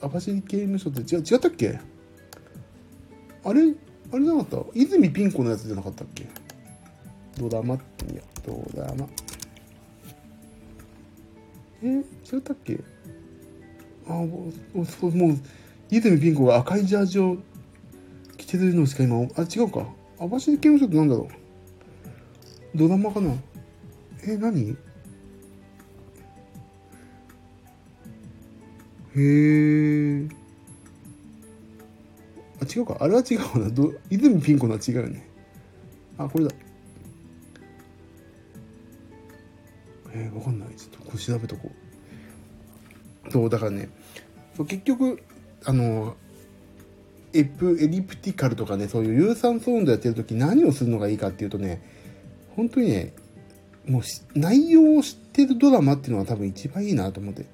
[0.00, 1.78] 網走刑務所って違違ったっけ？
[3.44, 3.74] あれ？
[4.12, 4.70] あれじゃなかった？
[4.74, 6.26] 泉ピン子のやつじゃなかったっけ？
[7.38, 8.72] ドラマってみよう。
[8.74, 9.08] ドラマ。
[11.82, 11.86] え？
[11.86, 12.02] 違
[12.38, 12.80] ったっけ？
[14.08, 15.38] あ、もう、そう、もう、
[15.90, 17.38] 泉ピン子が赤いジャージを
[18.36, 19.86] 着てるのしか今、あ、違うか。
[20.18, 21.41] 網走刑務所ってなんだろう？
[22.74, 23.34] ドラマかな？
[24.26, 24.70] え、何？
[24.70, 24.74] へ
[29.16, 30.28] え。
[32.62, 32.96] あ、違うか。
[33.00, 33.68] あれは違うな。
[33.68, 35.28] ど泉ピン子のは違うよね。
[36.16, 36.50] あ、これだ。
[40.14, 40.68] えー、わかんない。
[40.76, 41.70] ちょっとこれ調べとこ
[43.26, 43.30] う。
[43.30, 43.90] そう、だからね、
[44.56, 45.22] そう結局、
[45.64, 46.16] あの、
[47.34, 51.82] エプ、エリプティカルとかね、そういう有酸素運動やってる時何をするのがいいかっていうとね、
[52.56, 53.12] 本当にね、
[53.86, 54.02] もう
[54.38, 57.44] 内容を知ってるドラマっていうのが多分一番いいなと思って。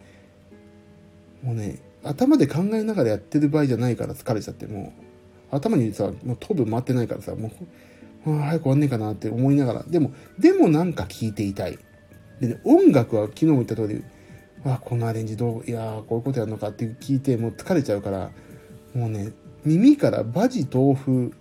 [1.43, 4.93] もうね、頭で考えながらやってる場合じゃないから疲れちゃって、も
[5.53, 7.51] う、頭にさ、もう頭部回ってないからさ、も
[8.27, 11.79] う、あ早く終わんねえかなって思いながら、でも、でもなんか聞いていたい。
[12.41, 14.05] でね、音楽は昨日も言った通り、
[14.65, 18.31] あ、このアレンジどう、いやー、こういうことやるのかって聞いて、もう疲れちゃうから、
[18.95, 19.33] もうね、
[19.65, 21.33] 耳からバジ豆腐、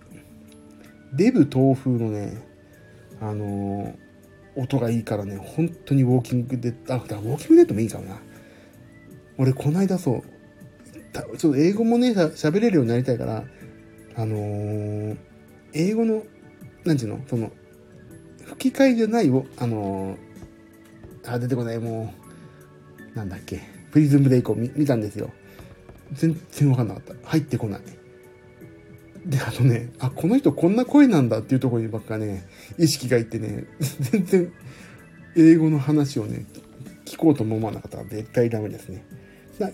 [1.14, 2.47] デブ豆腐のね、
[3.20, 3.94] あの、
[4.56, 8.20] 音がいいからね、本当にウォーキングで、あ、ウォーキングデッドもいいかもな。
[9.38, 10.22] 俺、こないだそう、
[11.38, 13.44] ちょっと英語もね、喋れるようになりたいから、
[14.16, 15.16] あのー、
[15.72, 16.24] 英語の、
[16.84, 17.52] なんていうのその、
[18.44, 22.12] 吹き替えじゃないを、あのー、あ、出てこない、も
[23.14, 23.60] う、なんだっけ、
[23.92, 25.30] プリズムブレイクを見たんですよ。
[26.12, 27.14] 全然わかんなかった。
[27.28, 27.80] 入ってこない。
[29.26, 32.44] で、あとね、あ、この人こんな声なんだっていうところにばっかね、
[32.76, 33.66] 意識がいってね、
[34.00, 34.52] 全然
[35.36, 36.44] 英語の話をね、
[37.04, 39.04] 聞こうと思わなかったら絶対ダメですね。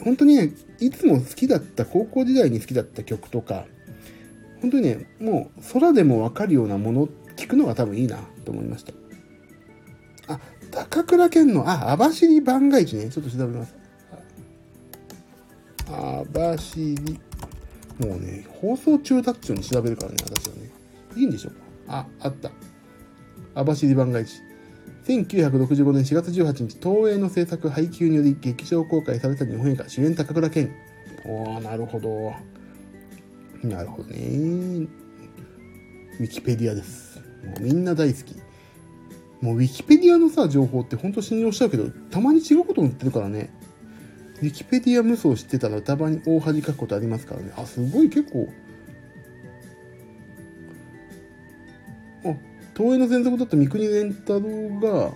[0.04, 3.66] 本当にね、いつも好きだった、高校時代に好きだった曲とか、
[4.62, 8.92] 本当にね、もう空でもわかるようなもの聞くのが多分いいなと思いました。
[10.26, 13.10] あ、高倉健の、あ、網走番外地ね。
[13.10, 13.74] ちょっと調べます。
[15.86, 16.94] 網走。
[17.98, 20.70] もうね、放送中だっちゅうに調べるからね、私はね。
[21.14, 21.52] いいんでしょう
[21.86, 21.98] か？
[21.98, 22.50] あ、あった。
[23.54, 24.42] 網走番外地。
[25.06, 30.74] 1965年4月18日、東映の制作配給により劇場公開された日本映画、主演高倉健。
[31.26, 32.32] おー、なるほど。
[33.62, 34.88] なるほどね。
[36.20, 37.20] ウィキペディアです。
[37.44, 38.34] もうみんな大好き。
[39.40, 43.50] もうウィキペディアのさ、情報ってほんと信用しちゃうけど、たまに違うこと載ってるからね。
[44.40, 47.52] ウィキペディア無双知ってたらたまに大恥かくことありますからね。
[47.56, 48.48] あ、すごい結構。
[52.76, 55.12] 東映の専属だった三国連太郎が、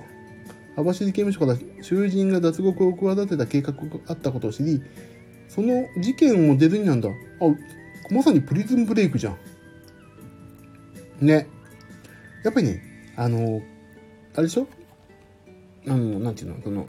[0.77, 4.81] 網走刑務所から囚人が脱獄を企てた計画があったことを知り、
[5.49, 7.09] その事件も出ずになんだ。
[7.09, 7.12] あ、
[8.14, 9.31] まさにプリズンブレイクじゃ
[11.21, 11.27] ん。
[11.27, 11.49] ね。
[12.44, 12.83] やっぱりね、
[13.16, 13.61] あの、
[14.35, 14.68] あれでしょ？
[15.88, 16.87] あの、なんていうの、その、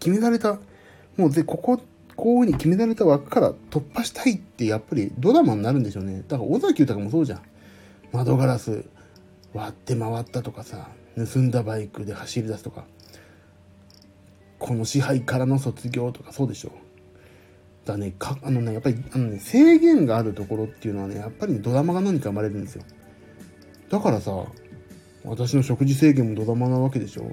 [0.00, 0.58] 決められた、
[1.16, 1.80] もうで、ここ、
[2.16, 6.24] こういう風に決められた枠から突破したいってやっぱりドラマになるんでしょうね。
[6.28, 7.42] だから尾崎豊もそうじゃん。
[8.12, 8.84] 窓ガラス
[9.54, 12.84] 割って回ったとかさ、盗んだバイクで走り出すとか、
[14.58, 16.72] この支配からの卒業とかそうでしょ。
[17.84, 22.84] だね、か、あのね、やっぱり、あのね、制限があるところっていうのはね、やっぱりドラマが何か生まれるんですよ。
[23.90, 24.32] だからさ、
[25.24, 27.32] 私の食事制限もドラマなわけでしょ。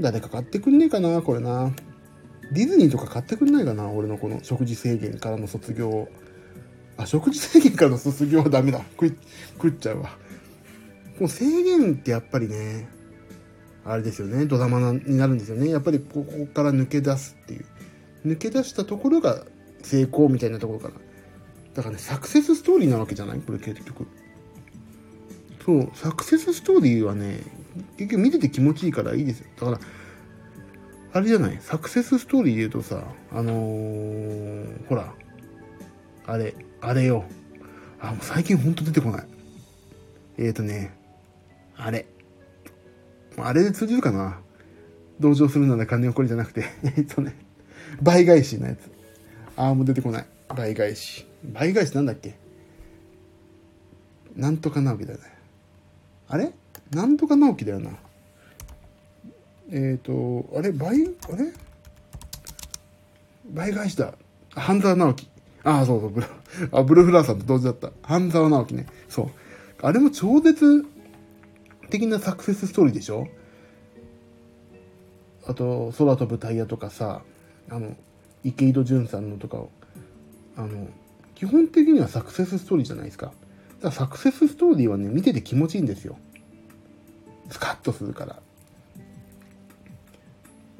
[0.00, 1.72] 誰か買ってくんねえかな、これな。
[2.52, 6.08] ディズニーとか買ってくんないかな、俺のこの食事制限からの卒業。
[6.98, 8.80] あ、食事制限からの卒業はダメだ。
[8.90, 9.16] 食い、
[9.54, 10.18] 食っちゃうわ。
[11.18, 12.88] この制限ってやっぱりね、
[13.84, 15.68] あれですよね、ドラマになるんですよね。
[15.68, 17.64] やっぱりここから抜け出すっていう。
[18.26, 19.44] 抜け出したところが
[19.82, 20.94] 成功みたいなところから。
[21.74, 23.40] だからね、サクセスストーリーなわけじゃない？
[23.40, 24.06] これ結局。
[25.64, 27.40] そう、サクセスストーリーはね、
[27.96, 29.46] 結局見てて気持ちいいからいいですよ。
[29.58, 29.80] だから、
[31.14, 31.58] あれじゃない？
[31.60, 35.12] サクセスストーリーで言うとさ、あのー、ほら、
[36.26, 37.24] あれ、あれよ。
[38.00, 39.26] あ、もう最近ほんと出てこない。
[40.38, 40.92] えーとね、
[41.84, 42.06] あれ。
[43.38, 44.38] あれで通じるかな
[45.18, 46.64] 同情するなら金残りじゃなくて、
[46.96, 47.34] えっとね、
[48.00, 48.90] 倍返しのやつ。
[49.56, 50.26] ああ、もう出てこない。
[50.54, 51.26] 倍返し。
[51.52, 52.34] 倍返しなんだっけ？
[54.36, 55.24] なんとか直樹だよね。
[56.28, 56.52] あれ？
[56.92, 57.90] なんとか直樹だよな。
[59.70, 60.70] えっ、ー、と、あれ？
[60.70, 60.96] 倍、
[61.32, 61.52] あれ？
[63.52, 64.14] 倍返しだ。
[64.50, 65.28] 半沢直樹。
[65.64, 66.26] ああ、そうそう、ブル
[66.72, 67.90] あブルーフラーさんと同時だった。
[68.02, 68.86] 半沢直樹ね。
[69.08, 69.30] そう。
[69.82, 70.84] あれも超絶
[71.92, 73.28] 的なサクセスストーリーでしょ？
[75.46, 77.22] あと、空飛ぶタイヤとかさ、
[77.68, 77.96] あの、
[78.44, 79.70] 池井戸潤さんのとかを、
[80.56, 80.88] あの、
[81.34, 83.26] 基本的にはサクセスストーリーじゃないですか。
[83.26, 83.36] だか
[83.82, 86.16] らサクセスストーリーはね、見てて気持ちいいんですよ。
[87.50, 88.40] スカッとするから。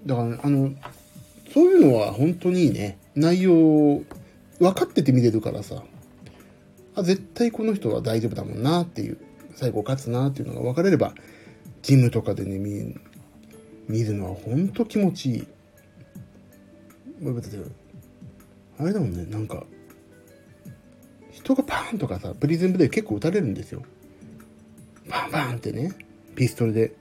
[0.07, 0.73] だから、ねあの、
[1.53, 2.99] そういうのは本当にいいね。
[3.15, 4.03] 内容、
[4.59, 5.83] 分かってて見れるからさ。
[6.95, 9.19] あ、絶対この人は大丈夫だもんなっていう。
[9.55, 11.15] 最後勝つなっていうのが分かれれば、
[11.83, 12.95] ジムとかでね、見、
[13.89, 15.47] 見るのは本当気持ちいい。
[18.79, 19.65] あれだもんね、なんか、
[21.31, 23.83] 人がパーンとかさ、プリズンブレイ結構撃たれるんですよ。
[25.09, 25.93] バンバンってね、
[26.35, 26.95] ピストルで。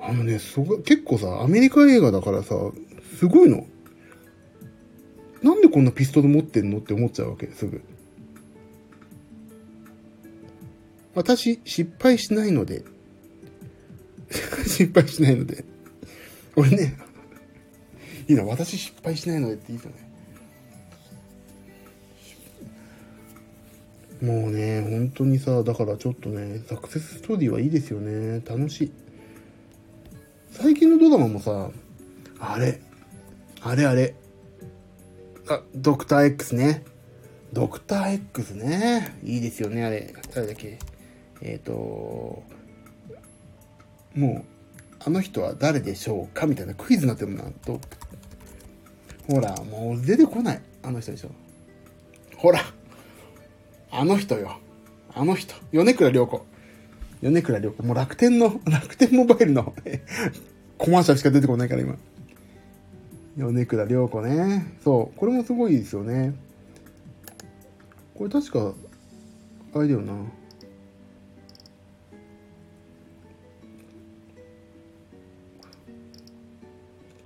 [0.00, 2.54] あのね、そ結構さ、アメリカ映画だからさ、
[3.18, 3.66] すごいの。
[5.42, 7.82] なんでこんなピストル持ってんのって思っちゃうわけ、すぐ。
[11.18, 12.84] 私、失敗しないので。
[14.64, 15.64] 失敗しないので。
[16.54, 16.96] 俺ね、
[18.28, 20.08] いいな、私失敗しないのでっていいですよね。
[24.22, 28.40] もうね、本当にさ、だからちょっとね、サクセスストーリーはいいですよね。
[28.46, 28.92] 楽しい。
[30.52, 31.70] 最近のドラマもさ、
[32.38, 32.80] あれ、
[33.60, 34.14] あれあれ、
[35.48, 36.84] あ、ドクター X ね。
[37.52, 39.18] ドクター X ね。
[39.24, 40.14] いいですよね、あれ。
[40.32, 40.78] 誰だっけ？
[41.42, 42.42] えっ、ー、と、
[44.14, 44.44] もう、
[45.00, 47.52] あの人は誰でしょうかみたいなクイズになってるもん。
[47.52, 47.80] と
[49.28, 50.62] ほら、もう出てこない。
[50.82, 51.30] あの人でしょ。
[52.36, 52.60] ほら。
[53.90, 54.58] あの人よ。
[55.14, 55.54] あの人。
[55.72, 56.46] 米倉涼子。
[57.22, 57.82] 米倉涼子。
[57.82, 59.74] もう楽天の、 楽天モバイルの
[60.78, 61.96] コマーシャルしか出てこないから今。
[63.36, 64.74] 米倉涼子ね。
[64.82, 65.18] そう。
[65.18, 66.34] これもすごいですよね。
[68.14, 68.74] これ確か、
[69.74, 70.14] あれだよな。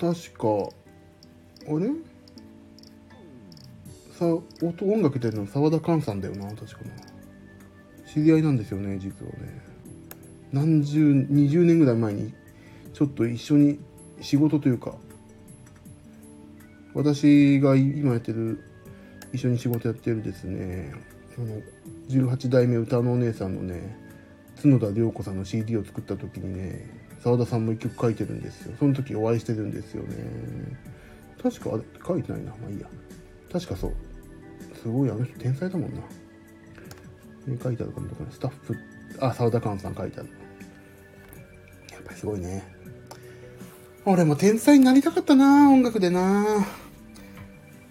[0.02, 0.48] 確か、
[1.68, 1.90] あれ？
[4.18, 4.26] さ
[4.60, 6.90] 音音楽出るの沢田寛さんだよな確かな
[8.12, 9.62] 知り合いなんですよね実はね。
[10.50, 12.34] 何十20年ぐらい前に
[12.92, 13.78] ちょっと一緒に
[14.20, 14.96] 仕事というか
[16.94, 18.60] 私が今やってる
[19.32, 20.92] 一緒に仕事やってるですね
[21.38, 21.60] あの
[22.08, 23.96] 18代目歌のお姉さんのね
[24.60, 28.74] 角田涼子さんの CD を作った時にね澤田さんも一曲書いてるんですよ。
[28.78, 30.16] その時お会いしてるんですよね。
[31.42, 32.50] 確かあれ書いてないな。
[32.50, 32.86] まあいいや。
[33.52, 33.94] 確かそう。
[34.82, 36.00] すごいあの人天才だもんな。
[37.48, 38.76] え書いてあるかなスタッフ、
[39.20, 40.28] あ、沢田寛さん書いてある。
[41.92, 42.62] やっぱりすごいね。
[44.04, 46.66] 俺も天才になりたかったな音楽でな。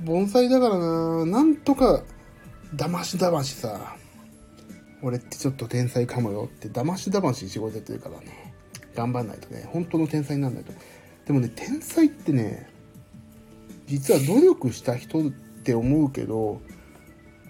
[0.02, 1.26] 盆栽だからな。
[1.26, 2.04] なんとか、
[2.76, 3.96] だましだましさ、
[5.02, 8.51] 俺ってちょっと天才かもよって、だましだまし仕事やってるからね。
[8.96, 10.74] 頑張んないとね、本当の天才にならないと。
[11.26, 12.70] でもね、天才ってね、
[13.88, 15.32] 実は努力した人っ
[15.64, 16.62] て思うけど、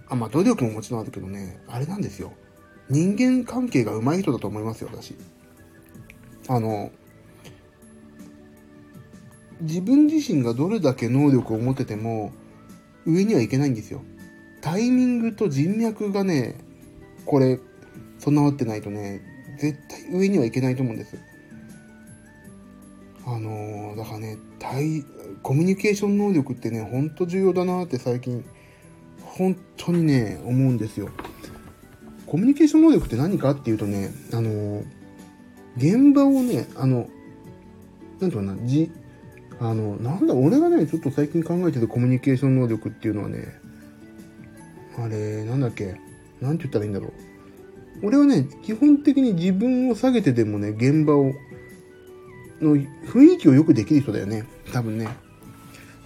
[0.08, 2.34] あ、まあ努力ももちろんあるけどね、あれなんですよ。
[2.90, 5.16] 人間関係が上手い人だと思いますよ、私。
[6.48, 6.92] あの、
[9.62, 12.32] 自分自身がどれだけ能力を持ってても、
[13.06, 14.02] 上にはいけないんですよ。
[14.62, 16.56] タイミングと人脈がね、
[17.26, 17.60] これ、
[18.20, 19.22] 備わってないとね、
[19.60, 21.18] 絶対上にはいけないと思うんです。
[23.26, 25.06] あのだからね対、
[25.44, 28.44] コミュニケーション能力ってね、ほんと重要だなって最近
[29.20, 31.10] 本当にね、思うんですよ。
[32.26, 34.84] コミュニケーション能力って何かっていうとね、あの、
[35.78, 37.10] 現場をね、あの、
[38.20, 38.92] なんていうかな、じ、
[39.60, 43.48] あの、なんだ、俺がね、ちょっと最近考えてるコミュニケーション能力っていうのはね、
[44.98, 45.96] あれ、なんだっけ、
[46.42, 47.12] なんて言ったらいいんだろう。
[48.04, 51.34] 俺はね、基本的に自分を下げてでもね、現場を、
[52.62, 54.46] の雰囲気をよくできる人だよね。
[54.72, 55.10] 多分ね。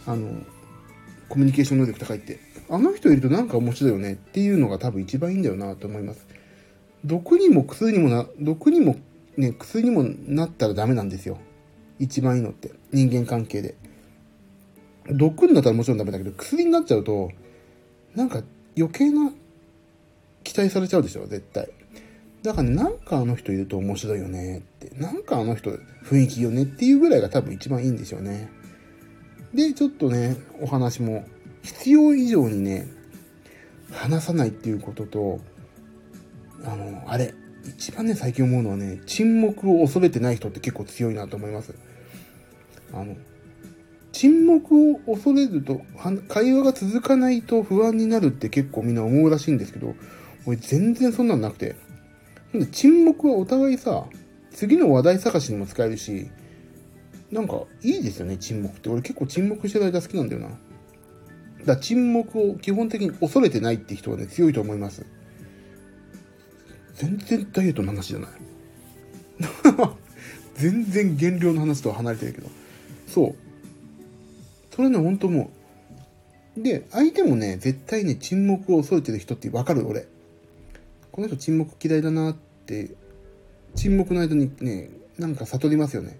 [0.05, 0.41] あの、
[1.29, 2.39] コミュニケーション能力高いって。
[2.69, 6.25] あの人いるとなんか面白いよねっていうのが多分一番いいんだよなと思います。
[7.03, 8.97] 毒にも薬にもな、毒にも
[9.37, 11.37] ね、薬にもなったらダメなんですよ。
[11.99, 12.71] 一番いいのって。
[12.91, 13.75] 人間関係で。
[15.07, 17.31] 毒になったらもちろんダメだけど、薬になっちゃうと、
[18.15, 18.41] なんか
[18.77, 19.31] 余計な
[20.43, 21.69] 期待されちゃうでしょ、絶対。
[22.45, 24.95] だから、ね、なんかあの人いると面白いよねって。
[24.97, 25.71] なんかあの人
[26.03, 28.49] 雰囲気よねっていうぐらいが多分一番いいんでしょうね。
[29.53, 31.25] で、ちょっとね、お話も
[31.63, 32.87] 必要以上にね、
[33.91, 35.39] 話さないっていうことと、
[36.63, 37.33] あの、あれ、
[37.65, 41.73] 一番ね、最近思うのはね、沈黙を恐れてない人って結構強いなと思います。
[42.93, 43.15] あの、
[44.11, 45.81] 沈黙を恐れると、
[46.27, 49.95] 会話が続かないと不安になるって結構みんな思うらしいんですけど、
[50.45, 51.75] 俺全然そんなんなくて。
[52.71, 54.05] 沈黙はお互いさ、
[54.51, 56.29] 次の話題探しにも使えるし、
[57.31, 58.89] なんかいいですよね、沈黙って。
[58.89, 60.49] 俺結構沈黙してる間好きなんだよな。
[61.65, 65.05] だ沈黙を基本的に恐れてないって人はね、強いと思います。
[66.93, 68.29] 全然ダイエットの話じゃない。
[70.55, 72.49] 全然減量の話とは離れてるけど。
[73.07, 73.35] そう。
[74.73, 75.51] それね、ほんとも
[76.57, 76.61] う。
[76.61, 80.07] で、相手もね、絶対ね、沈黙を恐れてる人ってわかる、俺。
[81.11, 82.35] この人沈黙嫌いだなっ
[82.65, 82.91] て、
[83.75, 86.19] 沈黙の間にね、なんか悟りますよね。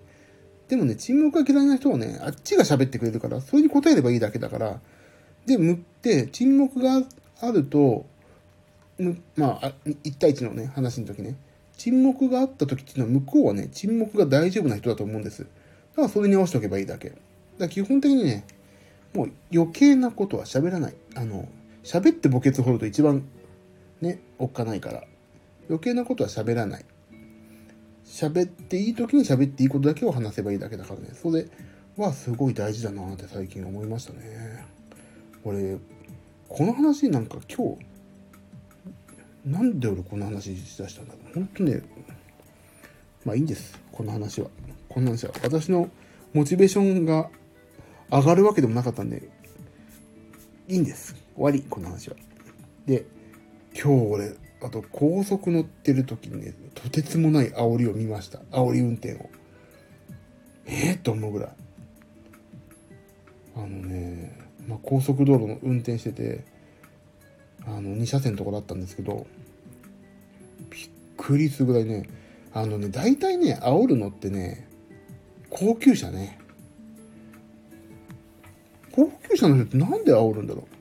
[0.68, 4.80] でもね、沈黙が嫌いな人はね、あっちが喋ってくれるから、それに答えればいいだけだから、
[5.46, 7.04] で、むって、沈黙が
[7.42, 8.06] あると、
[8.98, 11.36] むまあ、1対1のね、話の時ね、
[11.78, 15.44] 沈黙があった時っていうのは向こうはね、沈黙が大丈夫な人だと思うんです。
[15.44, 15.48] だ
[15.98, 17.10] からそれに合わせておけばいいだけ。
[17.10, 17.20] だか
[17.60, 18.46] ら基本的にね、
[19.14, 20.96] もう余計なことは喋らない。
[21.16, 21.48] あの、
[21.84, 23.24] 喋って墓穴掘ると一番
[24.02, 25.04] ね、おっかないから。
[25.70, 26.86] 余計なことは喋らない。
[28.06, 31.10] 喋っていい時に喋っていいことだけを話せばいいだけだからね。
[31.14, 31.48] それ
[31.98, 34.66] はすごい大事だなって最近思いましたね。
[35.44, 35.78] 俺、
[36.48, 37.86] この話なんか今日、
[39.46, 41.34] なんで俺この話しだしたんだろう。
[41.34, 41.82] 本当ね、
[43.26, 43.80] まあいいんです。
[43.92, 44.50] この話は。
[44.90, 45.34] この話は。
[45.44, 45.90] 私の
[46.34, 47.30] モチベーションが
[48.12, 49.30] 上がるわけでもなかったんで、
[50.68, 51.16] いいんです。
[51.36, 52.16] 終わり、この話は。
[52.86, 53.06] で、
[53.74, 58.40] 今日俺、あと高速乗ってる時にね、とてつもない煽りを見ました。
[58.52, 59.30] 煽り運転を。
[60.66, 61.50] ええー、と思うぐらい。
[63.56, 64.38] あのね、
[64.68, 66.44] まあ、高速道路の運転してて、
[67.66, 69.26] あの、2車線のとこだったんですけど、
[70.70, 72.10] びっくりするぐらいね、
[72.54, 74.68] あのね、大体ね、煽るのってね、
[75.50, 76.40] 高級車ね。
[78.92, 80.76] 高級車の人ってなんで煽るんだろう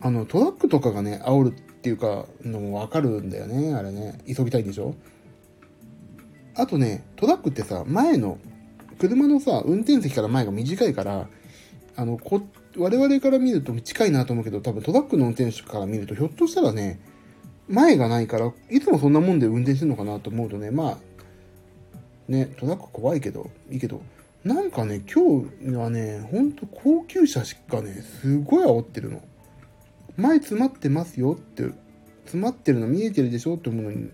[0.00, 4.18] あの、トラックとかがね、煽るっていうか、のもわかるんだよね、あれね。
[4.26, 4.94] 急ぎたいんでしょ？
[6.54, 8.36] あとね、トラックってさ、前の、
[8.98, 11.26] 車のさ、運転席から前が短いから、
[11.96, 12.42] あの、こ、
[12.76, 17.00] 我々から見ると近いなと思うけど、多分トラックの運転手から見ると、ひょっとしたらね、
[17.66, 20.98] 前がないから、いつもそんなもんで運転してるのかなと思うとね、まあ、
[22.28, 24.02] ね、トラック怖いけど、いいけど、
[24.44, 29.22] なんかね、今日はね、ほんと高級車しかね、すごい煽ってるの。
[30.20, 31.64] 前詰まってますよって、
[32.24, 34.10] 詰まってるの見えてるでしょって思うのに、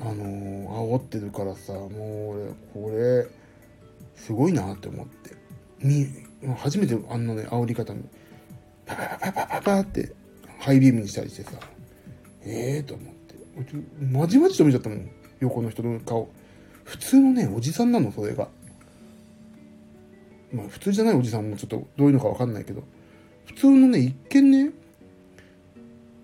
[0.00, 3.26] あのー、煽ってるからさ、もう、これ、
[4.14, 5.30] すごいなって思って。
[5.78, 6.06] み、
[6.56, 8.04] 初めてあんなね、煽り方に、
[8.84, 10.12] パパパパパパって
[10.58, 11.52] ハイビームにしたりしてさ、
[12.44, 13.34] ええー、と思って。
[14.04, 15.10] まじまじと見ちゃったもん。
[15.40, 16.28] 横の人の顔。
[16.84, 18.48] 普通のね、おじさんなの、それが。
[20.52, 22.84] まあ、普通じゃないおじさんもちょっとどういうのかわかんないけど。
[23.56, 24.70] 普通のね、一見ね、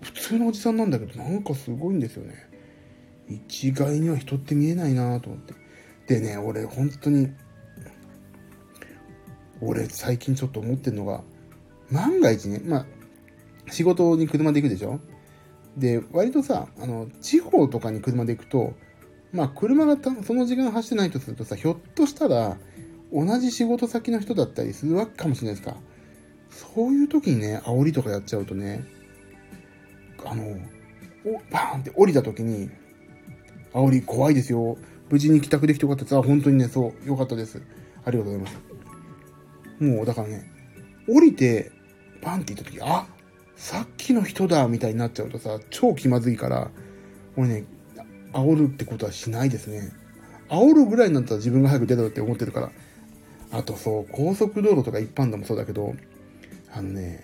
[0.01, 2.35] 普通のおじさんなんだけど、なんかすごいんですよね。
[3.27, 5.55] 一概には人って見えないなと思って。
[6.05, 7.31] でね、俺、本当に、
[9.61, 11.23] 俺、最近ちょっと思ってるのが、
[11.89, 12.85] 万が一ね、まあ、
[13.71, 14.99] 仕事に車で行くでしょ？
[15.75, 18.75] で、割とさ、あの、地方とかに車で行くと、
[19.31, 22.57] まあ、車がその時間走ってないとするとさ、ひょっとしたら、
[23.11, 25.77] 同じ仕事先の人だったりするわけかもしれないですか。
[26.53, 28.85] そういう時にね、煽りとかやっちゃうとね、
[30.25, 30.43] あの、
[31.25, 32.69] おバーンって降りた時に、
[33.73, 34.77] 煽り怖いですよ。
[35.09, 36.17] 無事に帰宅できてよかったです。
[36.17, 37.61] あ、本当にね、そう、よかったです。
[38.05, 38.59] ありがとうございま
[39.79, 39.83] す。
[39.83, 40.49] もう、だからね、
[41.07, 41.71] 降りて、
[42.21, 43.07] バンって言った時、あ
[43.55, 46.71] さっきの人だみたいになっちゃうとさ、超気まずいから、
[47.35, 47.65] 俺ね、
[48.31, 49.91] 煽るってことはしないですね。
[50.49, 52.71] 煽るぐらいになったら自分が早く出ろって思ってるから。
[53.51, 55.95] あとそう、高速道路とか一般道もそうだけど、
[56.75, 57.23] あのね、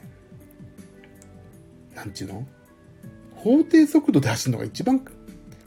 [1.96, 2.46] なんちゅうの？
[3.36, 5.04] 法定速度で走るのが一番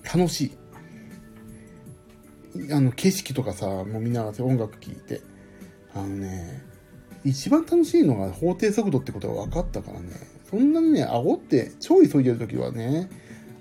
[0.04, 0.52] 楽し
[2.56, 2.72] い。
[2.72, 5.20] あの、景色とかさ、もうみんな音楽聴いて、
[5.94, 6.62] あのね、
[7.24, 10.10] 一番楽しいのが法定速度ってことが分かったからね、
[10.48, 13.10] そんなにね、煽って、超急いでる時はね、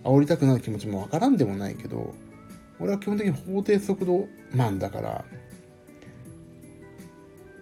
[0.04, 2.14] 煽りたくなる気持ちも分からんでもないけど、
[2.80, 5.26] 俺は基本的に法定速度マンだから、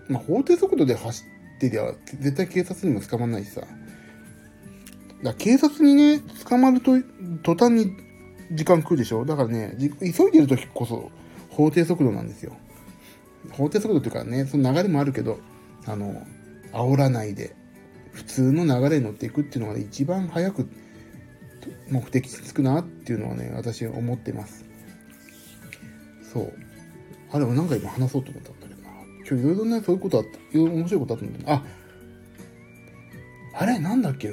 [0.09, 3.61] まあ、法定速度で走っってりゃ、絶対警察にも捕まんないしさ。
[5.21, 6.93] だ警察にね、捕まると、
[7.43, 7.91] 途端に
[8.51, 9.25] 時間食うでしょ？
[9.25, 11.11] だからね、急いでる時こそ
[11.49, 12.55] 法定速度なんですよ。
[13.51, 15.39] 法定速度っていうかね、その流れもあるけど、
[15.85, 16.25] あの、
[16.71, 17.55] 煽らないで、
[18.11, 20.69] 普通の流れに乗っていくっていうのが、ね、一番早く
[21.89, 24.65] 目的につくなっていうのはね、私は思ってます。
[26.31, 26.53] そう。
[27.31, 28.48] あれ、なんか今話そうと思った。
[29.29, 31.63] 今日いろいろね、そういうことあった、いろいろ面白いことあったんだけど、あ、
[33.53, 34.31] あれなんだっけ？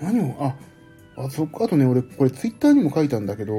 [0.00, 0.56] 何を、あ、
[1.16, 3.54] あ、そっか、あとね、俺、これツイッターにも書いたんだけど、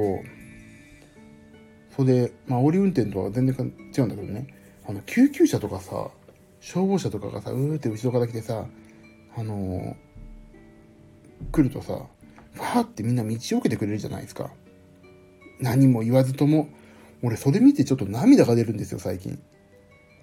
[1.96, 4.46] それで、まあ、煽り運転とは全然違うんだけどね、
[4.86, 6.10] あの、救急車とかさ、
[6.60, 8.66] 消防車とかがさ、うーって後ろから来てさ、
[9.36, 9.94] あのー、
[11.52, 12.00] 来るとさ、
[12.52, 14.50] ファーってみんな道を受けてくれるじゃないですか。
[15.60, 16.68] 何も言わずとも、
[17.24, 19.42] 俺それ見てちょっと涙が出るんですよ、最近。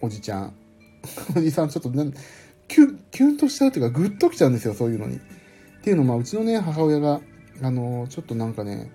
[0.01, 0.53] おじちゃん。
[1.35, 2.05] おじさんちょっとな、
[2.67, 5.15] キュン、キュンとしちゃうっていうか、グッときちゃうんですよ、そういうのに。
[5.15, 5.19] っ
[5.83, 7.19] ていうのまあ、うちのね、母親が、
[7.63, 8.91] あの、ちょっとなんかね、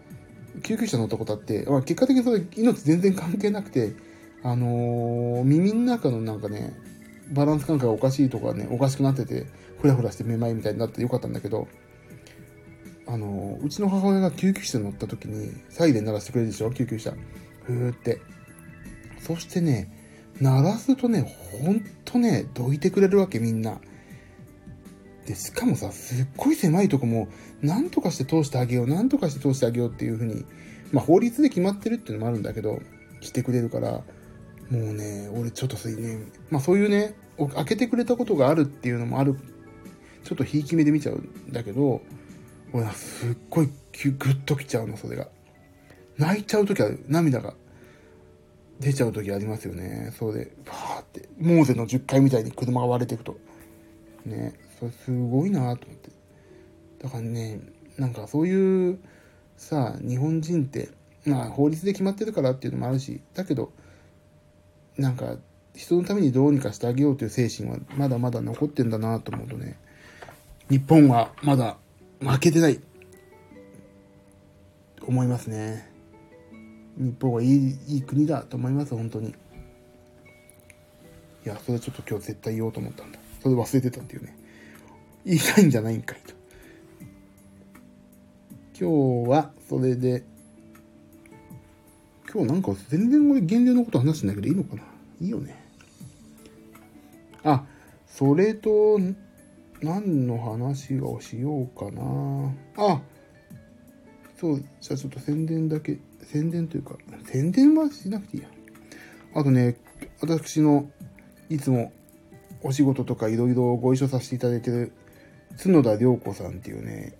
[0.62, 3.92] 救急車乗ったことあって、まあ、結果的にそれ命全然関係なくて、
[4.44, 6.74] あのー、耳の中のなんかね、
[7.32, 9.46] バランス感覚がおかしいとかね、おかしくなってて、
[9.80, 11.66] ふらふらしてめまいみたいになってよかったんだけど、
[13.09, 17.12] あのー、うちの母親が救急車乗った時に、サイレン鳴らしてくれるでしょ、救急車。
[17.66, 18.20] ふーって。
[19.20, 19.90] そしてね、
[20.40, 21.22] 鳴らすとね、
[21.60, 23.80] ほんとね、どいてくれるわけみんな。
[25.26, 27.28] で、しかもさ、すっごい狭いとこも、
[27.60, 30.44] なんとかして通してあげよう、なんとかして通してあげようっていうふうに、
[30.92, 32.80] まあ法律で決まってるっていうのもあるんだけど、
[33.20, 34.04] してくれるから、も
[34.70, 36.18] うね、俺ちょっとそういね、
[36.50, 37.14] まあそういうね、
[37.54, 39.36] 開けてくれたことがあるっていうのもある、
[40.22, 42.02] ちょっとひいき目で見ちゃうんだけど、
[42.72, 45.28] 俺はすっごいグッときちゃうの、それが。
[46.18, 47.54] 泣いちゃうときは涙が
[48.80, 50.12] 出ちゃうときありますよね。
[50.18, 53.38] そうで、ファーって、モーゼの10回みたいに車が割れていくと。
[54.24, 56.10] ね、それすごいなと思って。
[57.02, 57.60] だからね、
[57.96, 58.98] なんかそういう
[59.56, 60.88] さ、日本人って、
[61.24, 63.72] まあ法律で決まってるからっていうのもあるし、だけど、
[64.96, 65.36] なんか
[65.74, 69.78] 人のためにどうにかしてあげようという精神はまだまだ残ってんだなと思うとね、
[70.70, 71.76] 日本はまだ
[72.20, 72.80] 負けてない。
[75.06, 75.95] 思いますね。
[76.97, 79.28] 日本はいいいい国だと思います、本当に。
[79.28, 79.32] い
[81.44, 83.18] や、それはちょっと今日絶対言おうと思ったんだ。
[83.42, 84.36] それ忘れてたっていうね。
[85.24, 86.34] 言いたいんじゃないんかいと。
[88.78, 90.24] 今日は、それで、
[92.32, 94.82] 今日なんか全然俺減量のこと話してないけどいいのかな
[95.20, 95.62] いいよね。
[97.44, 97.64] あ、
[98.07, 98.99] それと、
[99.82, 102.53] 何の話をしようかな。
[102.76, 103.03] あ、
[104.38, 105.99] そう、じゃあちょっと宣伝だけ
[106.33, 108.49] 宣伝というか、宣伝はしなくていいや。
[109.35, 109.77] あとね、
[110.20, 110.91] 私の
[111.49, 111.93] いつも
[112.62, 114.93] お仕事とかいろいろご一緒させていただいてる
[115.62, 117.14] 角田涼子さんっていうね、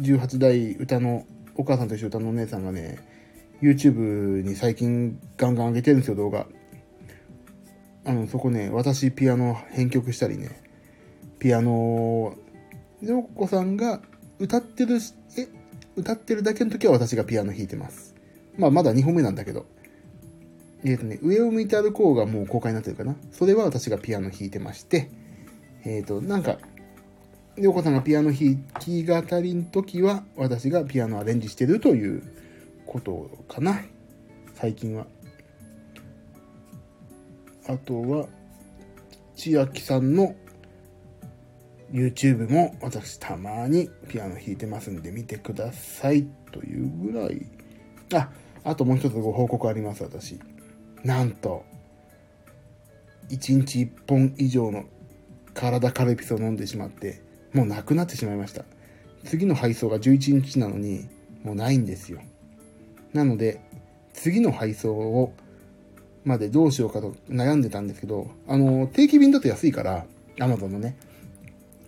[0.00, 1.24] 18代歌の、
[1.56, 2.98] お母さんと一緒歌のお姉さんがね、
[3.60, 6.46] YouTube に最近ガンガン上げてるんですよ、動画。
[8.04, 10.62] あの、そこね、私ピアノ編曲したりね、
[11.38, 12.34] ピアノ、
[13.02, 14.00] 涼子さんが
[14.38, 14.98] 歌ってる、
[15.36, 15.48] え、
[15.96, 18.07] 歌ってるだけの時は私がピアノ弾いてます。
[18.58, 19.66] まあ、まだ2本目なんだけど。
[20.84, 23.16] えっ、ー、とね、上を向いて歩こうがもう公開になってるかな。
[23.32, 25.10] それは私がピアノ弾いてまして、
[25.84, 26.58] えっ、ー、と、なんか、
[27.56, 32.22] りょうこさんがピアノ弾き語りの時は、私がピアノアレンジしてるという
[32.86, 33.80] ことかな。
[34.54, 35.06] 最近は。
[37.66, 38.26] あとは、
[39.34, 40.34] 千秋さんの
[41.92, 47.46] YouTube も私たまにピアノ弾いてますんで見てくださいというぐらい。
[48.14, 48.30] あ、
[48.64, 50.38] あともう一つご報告あります、私。
[51.04, 51.64] なんと、
[53.30, 54.84] 1日1本以上の
[55.54, 58.64] 体カルピスを飲んでしまって、もうなくなってしまいました。
[59.24, 61.08] 次の配送が11日なのに、
[61.42, 62.20] もうないんですよ。
[63.12, 63.60] なので、
[64.12, 65.32] 次の配送を、
[66.24, 70.06] までどうしようかと悩んでたんですけど、あの、定期便だと安いから、
[70.36, 70.96] Amazon のね、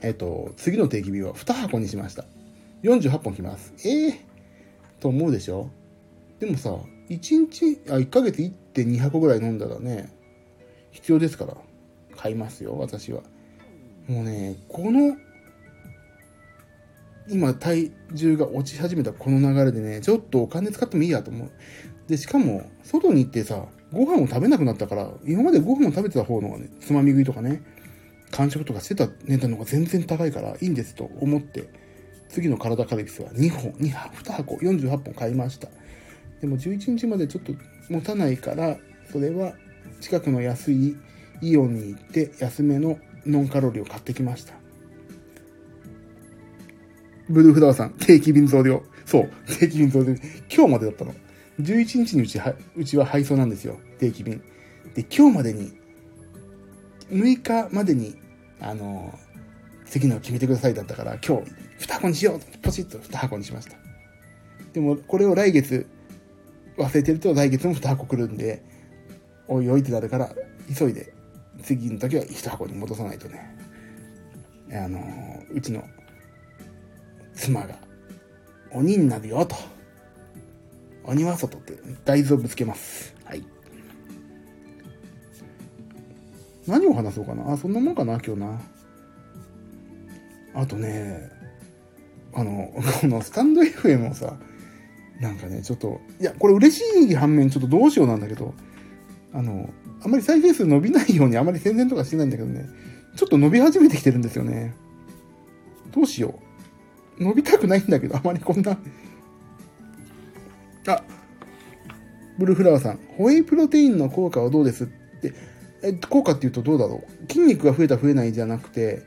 [0.02, 2.24] えっと、次の定期便は2箱にしました。
[2.82, 3.74] 48本きます。
[3.84, 4.14] ええー、
[5.00, 5.70] と思うでしょ？
[6.40, 6.74] でもさ、
[7.10, 10.08] 1日、あ、1ヶ月1.2箱ぐらい飲んだらね、
[10.90, 11.56] 必要ですから、
[12.16, 13.22] 買いますよ、私は。
[14.08, 15.16] もうね、この、
[17.28, 21.50] 今体重が落ち始めたこの流れでね、ちょっとお金使ってもいいやと思う。
[22.08, 27.62] で、しかも、外に行ってさ、ご飯を食べなくなったから、今までご飯を食べてた方のがね、つまみ食いとかね、
[28.30, 31.68] 完食とかしてた値段の方が全然高いからいいんですと思って、
[32.28, 35.68] 次の体カルピスは2本、2箱、48本買いました。
[36.40, 37.52] でも11日までちょっと
[37.88, 38.78] 持たないから、
[39.10, 39.54] それは
[40.00, 40.96] 近くの安い
[41.42, 44.54] イオンに行って安めのノンカロリーを買ってきました。
[47.28, 48.82] ブルーフラワーさん、定期便増量。
[49.06, 50.14] そう、定期便増量。
[50.52, 51.14] 今日までだったの。
[51.60, 53.78] 11日にうちは、うちは配送なんですよ。
[53.98, 54.42] 定期便。
[54.94, 55.72] で、今日までに、
[57.10, 58.16] 6日までに、
[58.60, 59.16] あの、
[59.86, 61.52] 次の決めてくださいだったから、今日、
[61.86, 63.76] 2箱にしようポチッと2箱にしました。
[64.72, 65.86] でも、これを来月、
[66.84, 68.62] 忘れてると来月も2箱来るんで、
[69.48, 70.34] おいおいってなるから、
[70.76, 71.12] 急いで、
[71.62, 73.56] 次の時は1箱に戻さないとね。
[74.72, 75.82] あのー、うちの
[77.34, 77.76] 妻が、
[78.72, 79.56] 鬼になるよと。
[81.04, 81.74] 鬼は外って
[82.04, 83.14] 大豆をぶつけます。
[83.24, 83.44] はい。
[86.66, 87.52] 何を話そうかな？
[87.52, 88.60] あ、そんなもんかな今日な。
[90.54, 91.30] あとね、
[92.32, 94.36] あの、このスタンド FM をさ、
[95.20, 98.54] なんかね、ちょっと、いや、これ嬉しい反面、ちょっとどうしようなんだけど、
[99.34, 99.68] あの、
[100.02, 102.66] あんまり再生数伸びないようにあまり宣伝とかしてないんだけどね、
[103.16, 104.74] ちょっと伸び始めてきてるんですよね。
[105.92, 106.38] どうしよ
[107.18, 107.22] う。
[107.22, 108.78] 伸びたくないんだけど、あまりこんな。
[110.86, 111.04] あ、
[112.38, 115.34] ブルーフラワーさん、ホエイプロテインの効果はどうですって、
[115.82, 119.02] え、効果って言うとどうだろう筋肉が増えた増えないじゃなくて、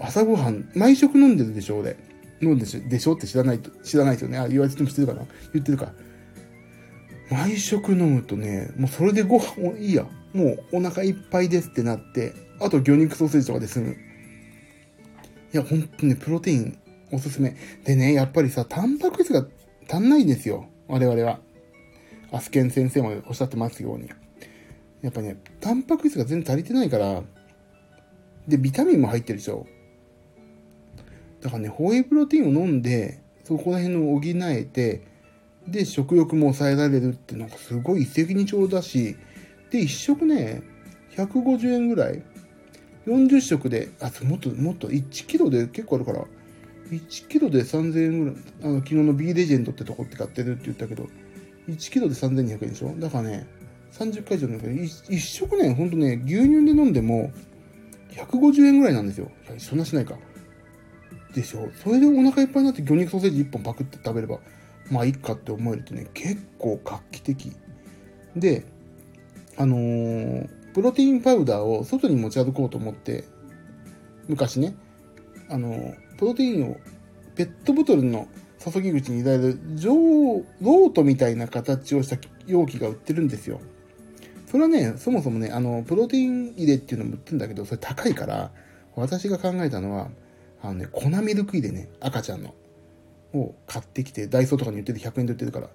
[0.00, 1.96] 朝ごはん、毎食飲んでるでしょ、俺。
[2.42, 2.80] 飲んでしょ？
[2.80, 3.14] でしょ？
[3.14, 4.38] って知らないと、知らないですよね。
[4.38, 5.26] あ、言われても知ってるかな？
[5.52, 5.92] 言ってるか。
[7.30, 10.06] 毎食飲むとね、もうそれでご飯、もいいや。
[10.32, 13.96] もうお腹いっぱいですってなって、あと魚肉ソーセージとかで済む。
[15.52, 16.78] いや、ほんとね、プロテイン
[17.10, 17.56] おすすめ。
[17.84, 19.46] でね、やっぱりさ、タンパク質が
[19.88, 20.68] 足んないんですよ。
[20.88, 21.40] 我々は。
[22.32, 24.10] アスケン先生もおっしゃってますように。
[25.00, 27.22] やっぱね、タンパク質が全然足りてないから、
[28.46, 29.66] で、ビタミンも入ってるでしょ。
[31.40, 35.02] だからね、ホエイプロテインを飲んで、そこら辺の補えて、
[35.68, 39.16] で、食欲も抑えられるってなんかすごい一石二鳥だし、
[39.70, 40.62] で、一食ね、
[41.16, 42.22] 150円ぐらい
[43.06, 46.24] ?40 食で、あ、もっと、もっと、1キロで結構あるから、
[46.90, 51.08] 1キロで3000円ぐらい、あの、昨日の B レジェンドってとこって買ってるって言ったけど、
[51.68, 52.94] 1キロで3200円でしょ？
[52.98, 53.46] だからね、
[53.92, 57.32] 30回以上飲んだけど、1食ね、ほんとね、牛乳で飲んでも、
[58.12, 59.30] 150円ぐらいなんですよ。
[59.58, 60.16] そんなしないか。
[61.36, 64.38] でしょそれでお腹いっぱいになって魚肉ソーセージ1本パクって食べれば、
[64.90, 67.52] まあいいかって思えるとね、結構画期的。
[68.34, 68.64] で、
[69.58, 73.24] あのー、プロテインパウダーを外に持ち歩こうと思って、
[74.28, 74.74] 昔ね、
[75.50, 76.76] あのー、プロテインを
[77.34, 78.28] ペットボトルの
[78.58, 79.60] 注ぎ口に入れる
[80.62, 82.16] ロートみたいな形をした
[82.46, 83.60] 容器が売ってるんですよ。
[84.46, 88.52] それはね、そもそもね、あの、プロテイン入れっていうのも売ってるんだけど、それ高いから、
[88.94, 90.08] 私が考えたのは、
[90.62, 92.54] あのね、粉ミルク入れね、赤ちゃんの、
[93.34, 95.68] を買ってきて、ダイソーとかに売ってて100円で売ってるから、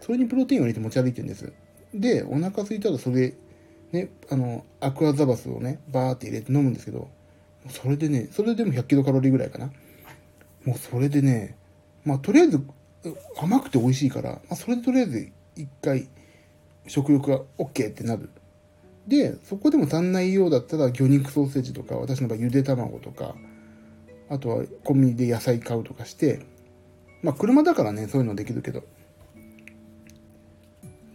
[0.00, 1.52] それにプロテインを入れて持ち歩いてるんです。
[1.94, 3.34] で、お腹空いたらそれ、
[3.92, 7.08] ね、あの、アクアザバスをね、バーって入れて飲むんですけど、
[7.70, 9.70] それでね、それでも100キロカロリーぐらいかな。
[10.64, 11.56] もうそれでね、
[12.04, 12.62] まあとりあえず
[13.36, 16.08] 甘くて美味しいから、まあそれでとりあえず一回
[16.86, 18.30] 食欲が OK ってなる。
[19.06, 23.34] で、そこでも足んないようだったら魚肉ソーセージとか、私の場合ゆで卵とか、
[24.30, 26.40] あとはコンビニで野菜買うとかして、
[27.22, 28.84] まあ車だからね、そういうのできるけど。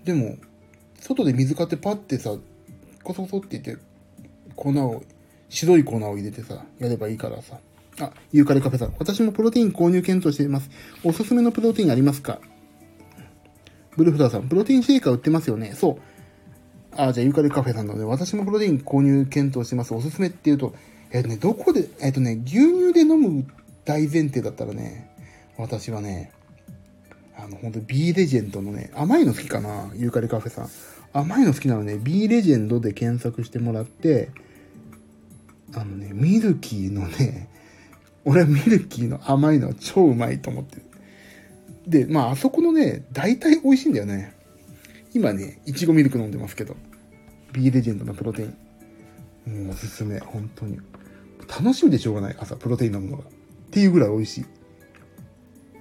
[0.04, 0.38] でも、
[1.00, 2.36] 外で水買ってパッてさ、
[3.04, 3.82] コソコソって言って、
[4.56, 5.04] 粉を、
[5.50, 7.60] 白い粉を入れてさ、やればいいからさ。
[8.00, 8.96] あ、ユーカリカフェさん。
[8.98, 10.70] 私もプロテイン購入検討しています。
[11.04, 12.40] おすすめのプロテインありますか？
[13.96, 14.48] ブルフラーさん。
[14.48, 15.74] プロテインシェイカー売ってますよね。
[15.74, 15.98] そう。
[16.96, 19.94] あ、じゃあユーカリカフェさんなので、私もプロテイン購入検討してます。
[19.94, 20.74] おすすめっていうと、
[21.14, 23.46] えっ、とね、どこで、えっ、とね、牛乳で飲む
[23.86, 25.12] 大前提だったらね、
[25.58, 26.32] 私はね、
[27.38, 30.70] あの、本当 B レジェンドのね、甘いの好きかなユーカリカフェさん。
[31.14, 34.32] 甘いの好きなのね、B レジェンドで検索してもらって、
[35.76, 37.48] あのね、ミルキーのね、
[38.26, 40.82] 俺はミルキーの甘いのは超うまいと思ってる。
[41.88, 44.34] で、まあ、あそこのね、大体美味しいんだよね。
[45.14, 46.76] 今ね、いちごミルク飲んでますけど。
[47.52, 48.46] B レジェンドのプロテイ
[49.52, 49.66] ン。
[49.66, 50.80] もうおすすめ、本当に。
[51.48, 53.24] 楽しみでしょうがない、朝、プロテイン飲むのが。
[53.24, 53.28] っ
[53.72, 54.46] ていうぐらい美味しい。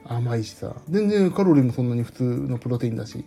[0.05, 0.75] 甘いしさ。
[0.89, 3.25] 全然カロリーもそんなに普通のプロテインだし。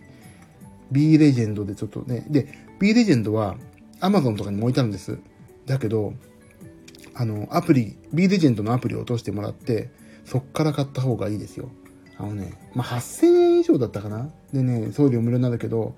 [0.90, 2.26] B レジェンドでちょっとね。
[2.28, 3.56] で、B レジェンドは
[4.00, 5.18] Amazon とかにも置いてあるんです。
[5.66, 6.14] だけど、
[7.14, 9.90] あの、アプリ、B レジェンドのアプリを落としてもらって、
[10.24, 11.70] そっから買った方がいいですよ。
[12.18, 15.94] あのね、まあ、8000円以上だったかなでね、送料無料なんだけど、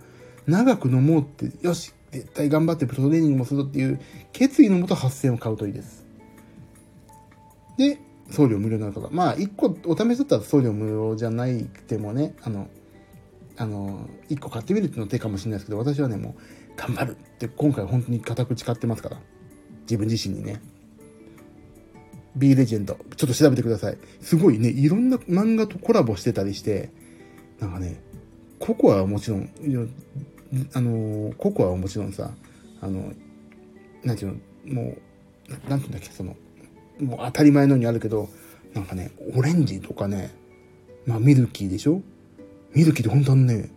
[0.46, 4.00] 長く飲もうって、よし、絶対頑張ってプロトレーニングもするっていう
[4.32, 5.97] 決意のもと8000円を買うといいです。
[7.78, 7.98] で、
[8.30, 9.08] 送料無料なるとか。
[9.10, 12.68] まあ、1個お試しだったら送料無料じゃないくてもね、あの、
[13.56, 16.42] あの、1個買ってみるっていうの手かもしれないですけど、私はね、もう、
[16.76, 19.20] 頑張るって今回本当に固く誓ってますから。
[19.82, 20.60] 自分自身にね。
[22.36, 22.98] B レジェンド。
[23.16, 23.98] ちょっと調べてください。
[24.20, 26.90] すごいね、いろんな漫画とコラボしてたりして、
[27.58, 28.00] なんかね、
[28.58, 29.50] ココアはもちろん、
[30.74, 32.32] あの、ココアはもちろんさ、
[32.80, 33.12] あの、
[34.04, 36.36] なんていうの、もう、なんていうんだっけ、その、
[37.00, 38.28] もう当たり前のようにあるけど、
[38.74, 40.34] なんかね、オレンジとかね、
[41.06, 42.02] まあミルキーでしょ？
[42.74, 43.70] ミルキーって本当にね、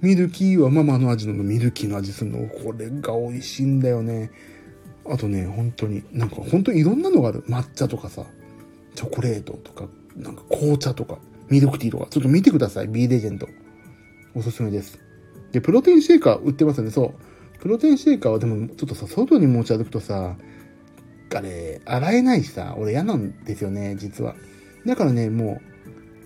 [0.00, 1.34] ミルキーはママの味の？
[1.34, 2.48] ミルキーの味するの？
[2.48, 4.30] これが美味しいんだよね。
[5.06, 7.42] あとね、本当に、なんか本当にいろんなのがある。
[7.48, 8.24] 抹茶とかさ、
[8.94, 11.18] チョコレートとか、なんか紅茶とか、
[11.48, 12.88] ミルクティーとか、ちょっと見てください。
[12.88, 13.48] B レジェンド。
[14.34, 15.00] おすすめです。
[15.52, 16.90] で、プロテインシェーカー売ってますよね。
[16.90, 17.58] そう。
[17.58, 20.36] プロテインシェーカーはでも、ちょっとさ、外に持ち歩くとさ、
[21.38, 24.34] あれ、洗えないしさ、俺嫌なんですよね、実は。
[24.86, 25.60] だからね、も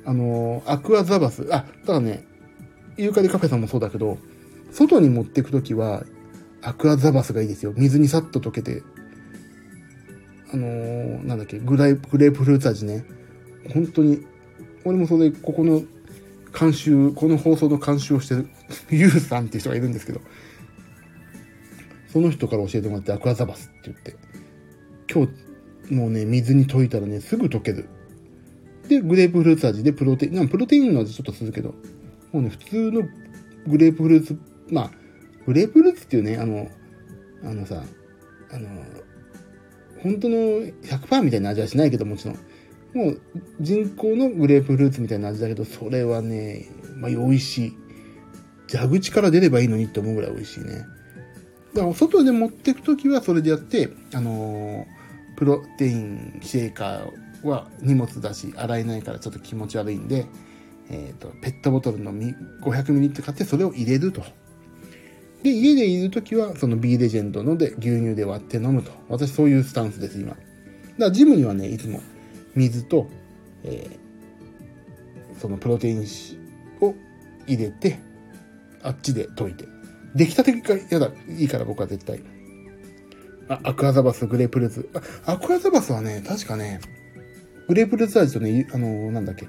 [0.07, 2.25] う、あのー、アクアザバス、あ、ただね、
[2.97, 4.19] ユーカリカフェさんもそうだけど、
[4.71, 6.05] 外に持ってくときは、
[6.63, 7.75] アクアザバスがいいですよ。
[7.77, 8.83] 水にさっと溶けて。
[10.53, 13.05] あのー、なんだっけ、グライグレープフルーツ味ね。
[13.73, 14.25] 本当に、
[14.85, 15.83] 俺もそれ、ここの
[16.59, 18.49] 監修、この放送の監修をしてる、
[18.91, 20.21] ユウさんっていう人がいるんですけど、
[22.13, 24.15] その人から教えてもらってアクアザバスって言って、
[25.13, 27.89] 今日、もうね、水に溶いたらね、すぐ溶ける。
[28.89, 31.75] で、グレープフルーツ味でプロテイン、なんプロテインの味ちょっとするけど、
[32.33, 33.03] もうね、普通の
[33.67, 34.39] グレープフルーツ、
[34.71, 34.91] まあ、
[35.47, 36.69] グレープフルーツっていうね、あの、
[37.43, 37.83] あのさ、
[38.53, 38.69] あの、
[40.03, 42.39] 本当の100%みたいな味はしないけどもちろん。
[42.95, 43.21] もう
[43.61, 47.73] 人工のグレープフルーツみたいな味だけど、それはね、まあ、美味しい。
[48.71, 50.87] 蛇口から出ればいいのにって思うぐらい美味しいね。
[51.75, 60.27] だから外で持ってくときはそれでやって、あのー、プロテインシェーカーは荷物だし、洗えないからちょっと気持ち悪いんで、
[60.89, 64.22] えっ、ー、と、ペットボトルの 500ml 買ってそれを入れると。
[65.43, 68.93] で、家でいるときは、その B レジェンドので牛乳で割って飲むと。
[69.09, 70.31] 私そういうスタンスです、今。
[70.31, 70.41] だか
[70.99, 72.01] らジムにはね、いつも
[72.55, 73.09] 水と、
[73.64, 76.07] えー、そのプロテイン
[76.81, 76.95] を
[77.47, 77.99] 入れて、
[78.83, 79.74] あっちで溶いて。
[80.15, 82.21] 出来たてが嫌だ、いいから僕は絶対。
[83.49, 84.89] あ、アクアザバス、グレープルーツ。
[85.27, 86.81] あ、アクアザバスはね、確かね、
[87.69, 89.49] グレープルーツ味とね、あのー、なんだっけ、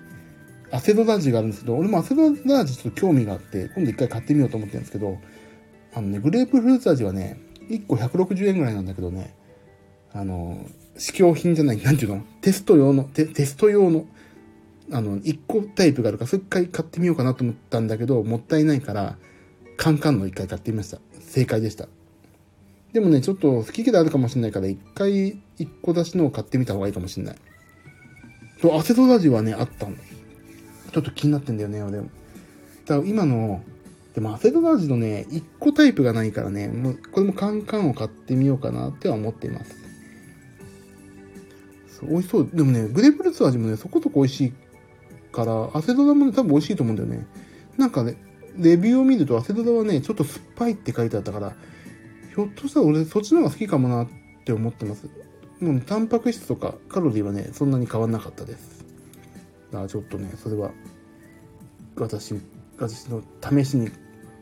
[0.71, 5.19] アセドダ味があるんですけど、俺もアセドダ味ちょっと興味があって、今度一回買ってみようと思ってるんですけど、
[5.93, 7.39] あのね、グレープフルーツ味はね、
[7.69, 9.35] 1個160円ぐらいなんだけどね、
[10.13, 12.23] あのー、試供品じゃない、なんていうの？
[12.41, 14.05] テスト用の、テテスト用の、
[14.91, 19.17] あの、1個タイプがあるから、それ一回買ってみようかなと思ったんだけど、もったいないから、
[19.77, 20.99] カンカンの一回買ってみました。
[21.19, 21.87] 正解でした。
[22.93, 27.35] でもね、ちょっと好き嫌いあるかもしれないから、一回一個出しのを買ってみた方がいいかもしれない。
[28.61, 29.95] と、アセトラジはね、あったの。
[30.93, 31.97] ちょっと気になってんだよね、俺。
[31.97, 32.09] だか
[32.89, 33.61] ら今の、
[34.13, 39.75] でもアセトラジのね、一個タイプがないからね、もう、これもカンカンを買ってみようかなっては思っています。
[42.01, 42.49] 美味しそう。
[42.53, 44.53] でもね、グレープフルーツ味もね、そこそこ美味しい
[45.31, 47.27] から、アセドラもね、多分美味しいと思うんだよね。
[47.77, 48.15] なんかね、
[48.57, 51.55] レビューを見ると、アセドラはね、ちょっと酸っぱいって書いてあったから、
[52.33, 54.07] ひょっとしたら俺そっちの方が好きかもなっ
[54.45, 55.09] て思ってます。
[55.59, 58.85] もう、タンパク質とかカロリーはね、そんなに変わんなかったです。
[59.71, 60.71] だからちょっとね、それは、
[61.95, 62.35] 私、
[62.77, 63.89] 私の試しに、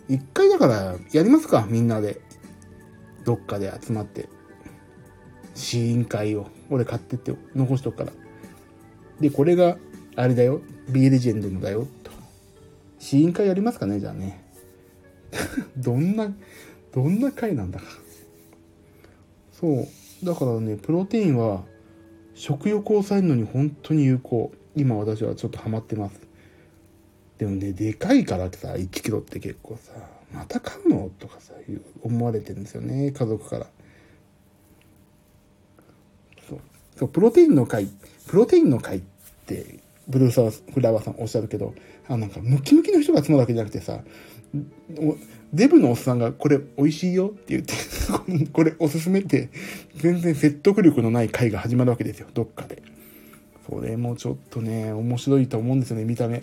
[0.10, 2.22] 一回だからやりますか、みんなで。
[3.26, 4.28] どっかで集まって。
[5.56, 6.48] 試飲会を。
[6.70, 8.12] 俺買ってって残しとくから。
[9.20, 9.78] で、これが、
[10.16, 10.62] あれだよ。
[10.90, 11.88] B レジェンドのだよ。
[13.04, 14.42] 試飲会やりますかねじゃあね。
[15.76, 16.34] どんな、
[16.94, 17.86] どんな回なんだか。
[19.52, 20.26] そう。
[20.26, 21.66] だからね、プロテインは、
[22.34, 24.54] 食欲を抑えるのに本当に有効。
[24.78, 26.22] 今私はちょっとハマってます。
[27.38, 29.92] でもね、でかいからさ、1キロって結構さ、
[30.34, 31.12] また買うの？
[31.20, 31.54] とかさ、
[32.04, 33.68] 思われてるんですよね、家族から。
[36.48, 36.60] そう。
[36.96, 37.90] そう、プロテインの会、
[38.28, 39.02] プロテインの会っ
[39.46, 41.74] て、ブルーサーフラワーさんおっしゃるけど、
[42.08, 44.02] あ、なんかムキムキの人が集まるわけじゃなくてさ、
[45.54, 47.74] デブのおっさんがこれ美味しいよって言って
[48.52, 49.50] これおすすめって、
[49.98, 52.82] 全然説得力のない会が始まるわけですよ、どっかで。
[53.70, 56.42] それもちょっとね、面白いと思うんですよね、見た目。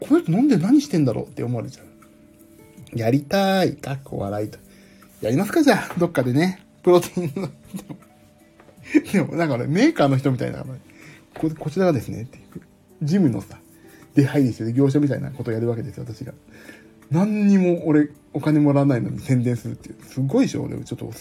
[0.00, 2.98] これ飲んで何してんだろうって思われちゃう。
[2.98, 3.76] やりたい。
[3.76, 4.58] かっこ笑いと。
[5.20, 6.60] やりますかじゃあ、どっかでね。
[6.82, 7.48] プロテインの。
[9.12, 10.64] でも、なんか俺、メーカーの人みたいな、
[11.34, 12.26] ここちらがですね、
[13.02, 13.61] ジムのさ、
[14.14, 16.32] 出入りしてる業者みたいなことをやるわけですよ、私が。
[17.10, 19.96] 何にも俺、お金もらわないのに宣伝するっていう。
[20.04, 21.12] すごいでしょ、俺、ちょっと。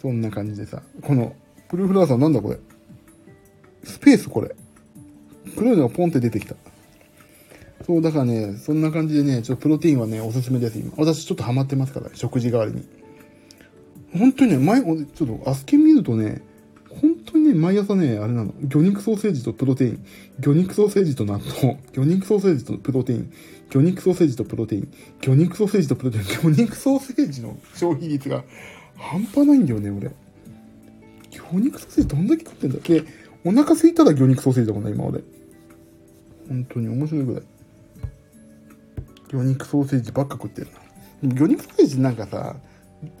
[0.00, 1.34] そんな感じでさ、この、
[1.68, 2.58] プルーフラワーさんなんだこれ。
[3.84, 4.54] スペースこれ。
[5.56, 6.56] 黒いのがポンって出てきた。
[7.86, 10.92] そう、だからね、そんな感じでね、ちょっとプロテインはね、おすすめです、今。
[10.96, 12.86] 私ちょっとハマってますから、食事代わりに。
[14.16, 16.42] 本当にね、前、ちょっとアスケ見るとね、
[17.32, 20.04] 当にね、毎朝ね、あれなの、魚肉ソーセージとプロテイン、
[20.40, 23.32] 魚肉ソーセージと納豆、魚肉ソーセージとプロテイン、
[23.70, 24.88] 魚肉ソーセージとプロテイン、
[25.20, 28.44] 魚肉ソーセージとプロテイン、魚肉ソーセージの消費率が
[28.96, 30.10] 半端ないんだよね、俺。
[31.30, 33.04] 魚肉ソーセージどんだけ食ってんだで、
[33.44, 35.22] お腹空いたら魚肉ソーセージだもんね、今俺。
[36.48, 37.42] 本当に面白いぐらい。
[39.30, 40.68] 魚肉ソーセージばっか食ってる
[41.22, 41.34] な。
[41.34, 42.56] 魚肉ソーセージなんかさ、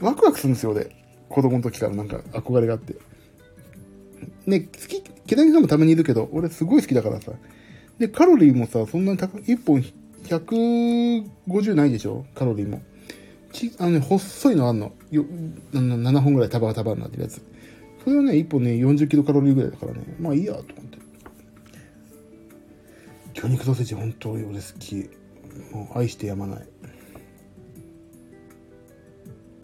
[0.00, 0.90] ワクワクするんですよ、俺。
[1.28, 2.96] 子供の時からなんか憧れがあって。
[4.46, 7.32] ね、好き、毛谷さんもためにいるけど、俺すごい好きだからさ。
[7.98, 9.82] で、カロリーもさ、そんなに高い、1本
[10.24, 12.24] 150ないでしょ？
[12.34, 12.82] カロリーも。
[13.52, 14.92] ち、あのね、細いのあんの。
[15.10, 15.24] よ、
[15.74, 17.42] あの、7本ぐらい束が束になってるやつ。
[18.04, 20.00] それはね、1本ね、40キロカロリーぐらいだからね。
[20.18, 20.98] まあいいや、と思って。
[23.34, 25.10] 魚肉ソーセージ本当に俺好き。
[25.72, 26.66] もう愛してやまない。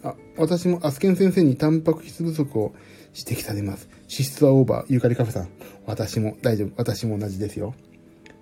[0.03, 2.75] あ、私もアスケン先生にタンパク質不足を
[3.17, 3.89] 指摘されます。
[4.03, 4.93] 脂質はオーバー。
[4.93, 5.49] ユーカリカフェさん。
[5.87, 6.73] 私も大丈夫。
[6.77, 7.75] 私も同じですよ。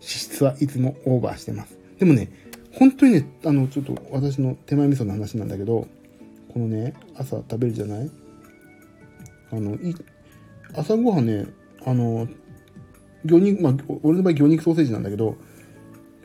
[0.00, 1.76] 脂質はいつもオーバーしてます。
[1.98, 2.28] でもね、
[2.72, 5.86] 本当にね、あの、ちょっと私の手前味噌の話なんだけど、
[6.52, 8.10] このね、朝食べるじゃない？
[9.52, 9.94] あの、い、
[10.74, 11.46] 朝ごはんね、
[11.86, 12.26] あの、
[13.24, 15.36] 魚肉、まあ、俺の場合魚肉ソーセージなんだけど、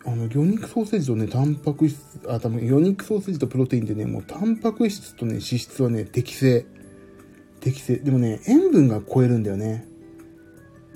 [0.06, 6.66] あの、魚肉ソーセージとね、タンパク質、あ、多分魚肉ソーセージとプロテインでね、もうタンパク質とね、脂質はね、適正。
[7.60, 7.97] 適正。
[7.97, 9.86] でもね、塩分が超えるんだよね。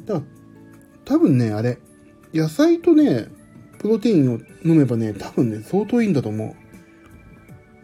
[0.06, 0.26] だから、
[1.06, 1.80] 多分ね、あれ、
[2.34, 3.28] 野菜とね、
[3.80, 6.56] プロテインを飲めばね、多分ね、相当いいんだと思う。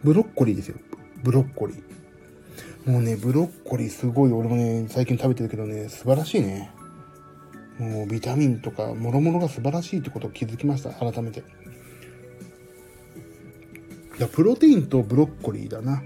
[0.02, 0.78] ブロッコリーですよ。
[1.22, 2.90] ブロッコリー。
[2.90, 6.70] もうね、ブロッコリーすごい、俺もね、最近食べてるけどね、素晴らしいね。
[7.78, 10.90] もうビタミンとか、もろもろが素晴らしいってことを気づきました。
[10.90, 11.42] 改めて。
[14.18, 16.02] だプロテインとブロッコリーだな。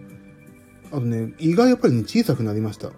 [0.94, 2.92] あとね、胃がやっぱりね、小さくなりました。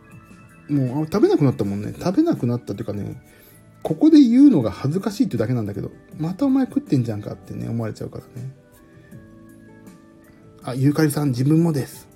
[0.69, 1.95] もう、食べなくなったもんね。
[1.99, 3.23] 食べなくなったっていうかね、
[3.83, 8.55] ここで言うのが恥ずかしいってだけなんだけど、またお前食ってんじゃんかってね、思われちゃうからね。
[10.63, 12.07] あ、ゆうかりさん自分もです。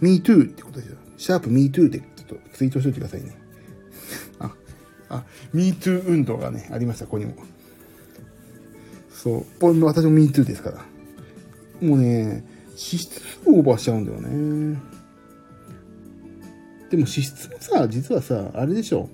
[0.00, 0.98] me too ってことですよ。
[1.16, 3.36] シャープ me too でちょっとツイートしといてくださいね。
[4.38, 4.54] あ、
[5.08, 7.34] あ、me too 運動がね、ありました、ここにも。
[9.10, 9.84] そう。
[9.84, 10.84] 私も me too ですから。
[11.80, 14.80] もうね、脂質オーバーしちゃうんだよね。
[16.90, 19.08] でも脂質もさ、実はさ、あれでしょ。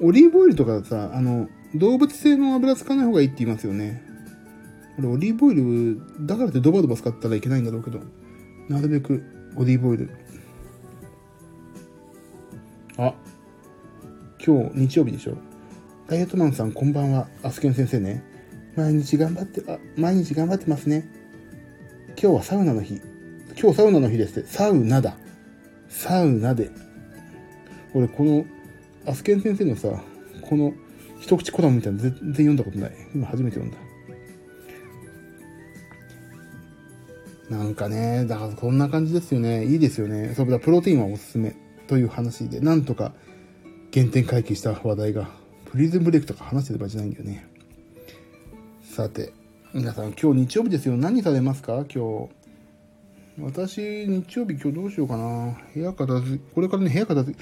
[0.00, 4.02] オリーブオイルとかさ、あの、動物性の油使わない方がいいって言いますよね。
[4.98, 8.00] 俺、オリーブオイル、だからってドバドバ使ったらいけないんだろうけど、
[8.68, 9.22] なるべく
[9.56, 10.10] オリーブオイル。
[12.98, 13.14] あ、
[14.44, 15.36] 今日日曜日でしょ。
[16.06, 17.28] ダイエットマンさんこんばんは。
[17.42, 18.22] アスケン先生ね。
[18.76, 21.10] 毎日頑張って、あ、毎日頑張ってますね。
[22.18, 23.00] 今日はサウナの日。
[23.60, 24.48] 今日サウナの日ですって。
[24.48, 25.16] サウナだ。
[25.88, 26.70] サウナで。
[27.94, 28.44] 俺、この、
[29.06, 30.02] アスケン先生のさ、
[30.40, 30.72] この
[31.20, 32.92] 一口コラムみたいなの全然読んだことない。
[33.14, 33.78] 今初めて読んだ。
[37.50, 39.66] なんかね、だからこんな感じですよね。
[39.66, 40.32] いいですよね。
[40.34, 41.54] そうだ、プロテインはおすすめ
[41.86, 43.12] という話で、なんとか
[43.92, 45.28] 原点回帰した話題が、
[45.70, 47.46] プリズンブレイクとか話してる場合じゃないんだよね。
[48.82, 49.32] さて、
[49.76, 50.96] 皆さん今日日曜日ですよ。
[50.96, 51.84] 何されますか？
[51.94, 52.30] 今日。
[53.38, 55.54] 私、日曜日今日どうしようかな。
[55.74, 57.38] 部屋片付これからね、部屋片付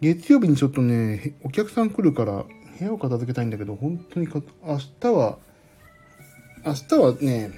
[0.00, 2.46] 月曜日にちょっとね、お客さん来るから、
[2.78, 5.36] 部屋を片付けたいんだけど、本当にか、明日は、
[6.64, 7.50] 明日はね、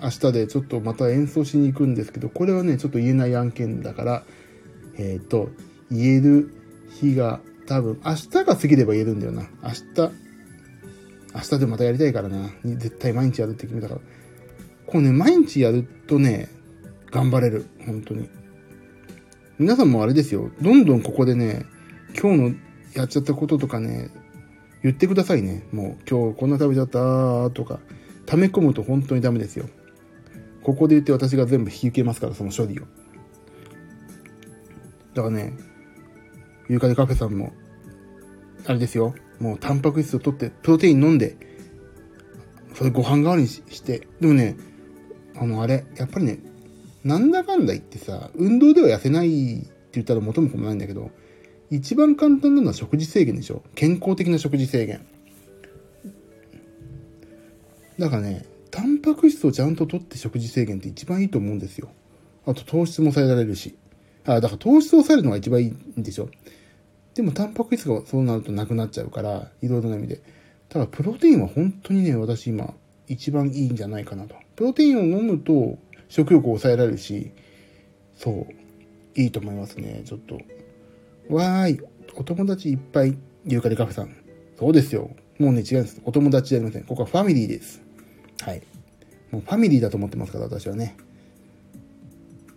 [0.00, 4.22] 明日でちょっとまた演奏しに行くんですけど、これはね、ちょっと言えない案件だから、
[4.98, 5.50] えっ、ー、と、
[5.90, 6.54] 言える
[7.00, 9.48] 日が多分、明日が過ぎれば言えるんだよな。
[9.64, 10.27] 明日、
[11.38, 12.50] 明日でまたやりたいからな。
[12.64, 14.00] 絶対毎日やるって決めたから。
[14.86, 16.48] こうね、毎日やるとね、
[17.12, 17.66] 頑張れる。
[17.86, 18.28] 本当に。
[19.56, 20.50] 皆さんもあれですよ。
[20.60, 21.64] どんどんここでね、
[22.20, 22.54] 今日の
[22.94, 24.10] やっちゃったこととかね、
[24.82, 25.64] 言ってくださいね。
[25.70, 27.78] もう今日こんな食べちゃったとか、
[28.26, 29.68] 溜め込むと本当にダメですよ。
[30.64, 32.82] ここで言って私が全部引き受けますから、その処理を。
[35.14, 35.56] だからね、
[36.68, 37.52] ユーカリカフェさんも、
[38.66, 39.14] あれですよ。
[39.40, 41.36] もうタンパク質を取って、プロテイン飲んで、
[42.74, 44.56] それご飯代わりにして、でもね、
[45.36, 46.38] あの、あれ、やっぱりね、
[47.04, 51.10] なんだかんだ言ってさ、運動では痩せないって言ったら元も子もないんだけど、
[51.70, 53.62] 一番簡単なのは食事制限でしょ。
[53.74, 55.06] 健康的な食事制限。
[57.98, 61.90] だからね、タンパク質をちゃんと取って食事制限って一番いいと思うんですよ。
[62.46, 63.76] あと糖質も抑えられるし。
[64.24, 66.28] あ、だから糖質を抑えるのが一番いいんでしょ。
[67.18, 70.22] でもタンパク質がそうなるとなくなっちゃうから、いろいろな意味で。
[70.68, 72.74] ただプロテインは本当にね、私今
[73.08, 74.36] 一番いいんじゃないかなと。
[74.54, 77.32] プロテインを飲むと食欲を抑えられるし、
[78.14, 78.46] そ
[79.16, 80.02] う、いいと思いますね。
[80.04, 80.36] ちょっと。
[81.28, 81.80] わーい、
[82.14, 84.14] お友達いっぱい、ユーカリカフェさん。
[84.56, 85.10] そうですよ。
[85.40, 86.00] もうね、違うんです。
[86.04, 86.84] お友達じゃありません。
[86.84, 87.82] ここはファミリーです。
[88.42, 88.62] はい。
[89.32, 90.96] もうファミリーだと思ってますから、私はね。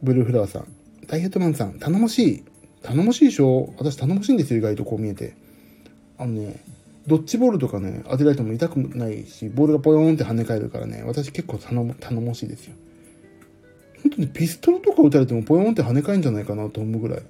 [0.03, 0.67] ブルーフラワーさん。
[1.07, 2.43] ダイエットマンさん、頼もしい。
[2.83, 3.73] 頼もしいでしょ？
[3.77, 5.33] 私頼もしいんですよ、意外とこう見えて。
[6.17, 6.61] あのね、
[7.07, 12.73] ドッジボールとかね、当てられても痛くないし、ボールがポヨーンって跳ね返るからね、私結構頼も頼もしいですよ。
[14.03, 17.21] 本当にピストルとか撃たれてもポヨーンって跳ね返るんじゃないかなと思うぐらい、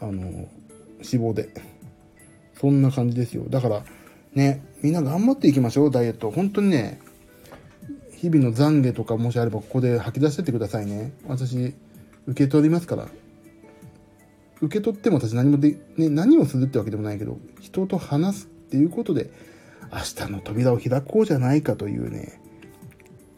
[0.00, 0.48] あの、脂
[1.00, 1.48] 肪で。
[2.58, 3.44] そんな感じですよ。
[3.50, 3.84] だから、
[4.34, 6.30] ね、みんな頑張っていきましょう、ダイエット。
[6.30, 7.00] 本当にね、
[8.12, 11.12] 日々の懺悔とかもしあればここで吐き出してってくださいね。
[11.26, 11.74] 私、
[12.26, 13.08] 受け取りますから。
[14.60, 19.30] 受け取っても私何もで、ね、何をするってわけでもないけど、人と話すっていうことで、
[19.92, 22.40] 明日の扉を開こうじゃないかというね、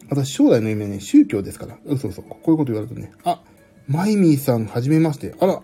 [0.09, 1.77] 私将来の夢ね、宗教ですから。
[1.85, 2.21] 嘘嘘。
[2.23, 3.41] こういうこと言われるとね、あ、
[3.87, 5.35] マイミーさん、はじめまして。
[5.39, 5.61] あら、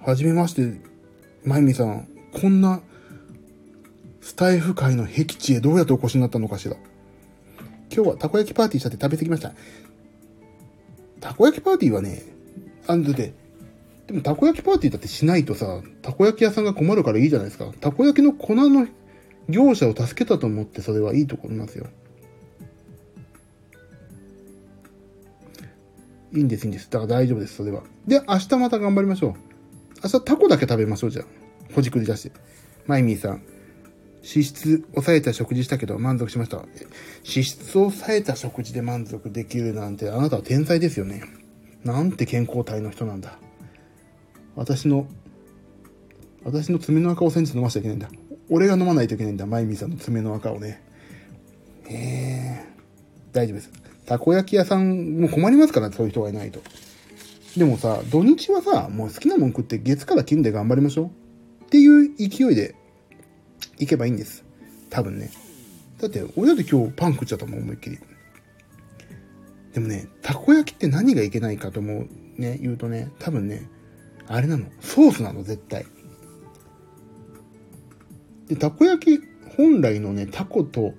[0.00, 0.80] はじめまして、
[1.44, 2.82] マイミーさん、こんな、
[4.20, 6.76] スタイフ界の僻地へどうやってお越しになったのかしら。
[7.94, 9.52] 今日はたこ焼きパーティーしたって食べてきました。
[11.20, 12.22] たこ焼きパーティーはね、
[12.86, 13.34] あんで、
[14.06, 17.72] でも、たこ焼きパーティーだってしないとさ、たこ焼き屋さんが困るからいいじゃないですか。
[17.80, 18.86] たこ焼きの粉の
[19.48, 21.86] 業者を助けたと思って、それはいいところなんですよ。
[26.32, 26.90] いいんです、いいんです。
[26.90, 27.82] だから大丈夫です、それは。
[28.06, 29.34] で、明日また頑張りましょう。
[30.02, 31.24] 明日タコだけ食べましょう、じゃあ。
[31.74, 32.32] ほじくり出して。
[32.86, 33.42] マイミーさん。
[34.24, 36.56] 脂質抑えた食事したけど満足しました。
[36.56, 41.22] 脂質を抑えた食事で満足できるなんてあなたは天才ですよね。
[41.84, 43.38] なんて健康体の人なんだ。
[44.56, 45.06] 私の、
[46.44, 48.08] 私の爪の赤をセンチ飲ましちゃいけないんだ。
[48.50, 49.46] 俺が飲まないといけないんだ。
[49.46, 50.82] マイミーさんの爪の赤をね。
[51.88, 52.74] ええ
[53.32, 53.70] 大丈夫です。
[54.06, 56.60] たこ焼き屋さんも困りますから、そういう人がいないと。
[57.56, 61.64] でもさ、土日はさ、もう好きなもん食って月から金で頑張りましょう。
[61.66, 62.74] っていう勢いで
[63.78, 64.44] 行けばいいんです。
[64.90, 65.30] 多分ね。
[66.00, 67.98] だって、俺だって今日パン食っちゃったもん、思いっきり。
[69.72, 72.08] でもね、たこ焼きって何がいけないかと思う、
[72.40, 73.68] ね、言うとね、多分ね、
[74.26, 74.66] あれなの？
[74.80, 75.86] ソースなの、絶対。
[78.46, 79.22] で、たこ焼き
[79.56, 80.92] 本来のね、タコと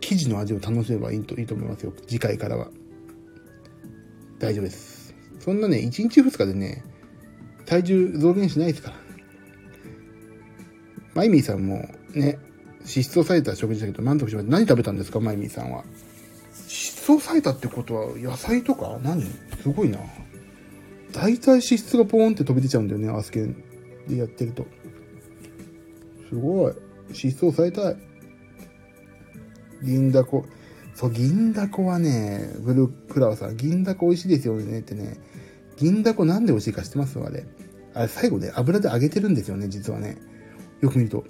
[0.00, 1.92] 生地の味を楽しめばいいといいと思いますよ。
[2.06, 2.68] 次回からは。
[4.38, 5.14] 大丈夫です。
[5.40, 6.84] そんなね、1日2日でね、
[7.66, 8.96] 体重増減しないですから。
[11.14, 12.38] マイミーさんもね、
[12.80, 14.52] 脂質を抑えた食事だけど満足しました。
[14.52, 15.78] 何食べたんですか、マイミーさんは。
[15.78, 15.94] 脂
[16.68, 19.22] 質を抑えたってことは野菜とか何？
[19.62, 19.98] すごいな。
[21.12, 23.62] 大体脂質がポーンって飛び出ちゃうんだよね、アスケン
[24.06, 24.66] でやってると。
[26.28, 26.72] すごい。
[27.08, 27.96] 脂質を抑えたい。
[29.82, 30.44] 銀だこ。
[30.94, 35.16] そう、銀だこはね、ブルークラワーさん、銀だこ美味しいですよねってね。
[35.76, 37.18] 銀だこなんで美味しいか知ってます？
[37.20, 37.46] あれ。
[37.94, 40.18] あれ最後ね、油で揚げてるんですよね、実はね。
[40.80, 41.24] よく見ると。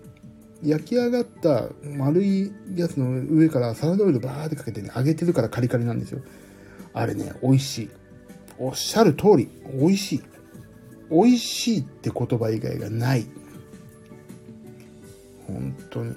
[0.62, 6.20] 焼き上がった丸いやつの上からサラダオイルバーってかけてね、揚げてるからカリカリなんですよ。
[6.94, 7.90] あれね、美味しい。
[8.58, 10.22] おっしゃる通り、美味しい。
[11.10, 13.26] 美味しいって言葉以外がない。
[15.46, 16.14] 本当に。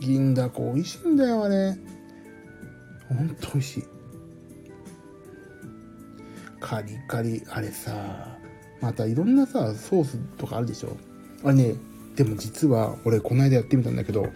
[0.00, 1.76] 銀だこ美味しいんだよ、あれ。
[3.08, 3.84] ほんと美味しい。
[6.60, 8.38] カリカリ、あれさ、
[8.80, 10.96] またいろんなさ、ソースとかあるでしょ。
[11.44, 11.74] あれね、
[12.14, 14.28] でも実は、俺この間やってみたんだけど、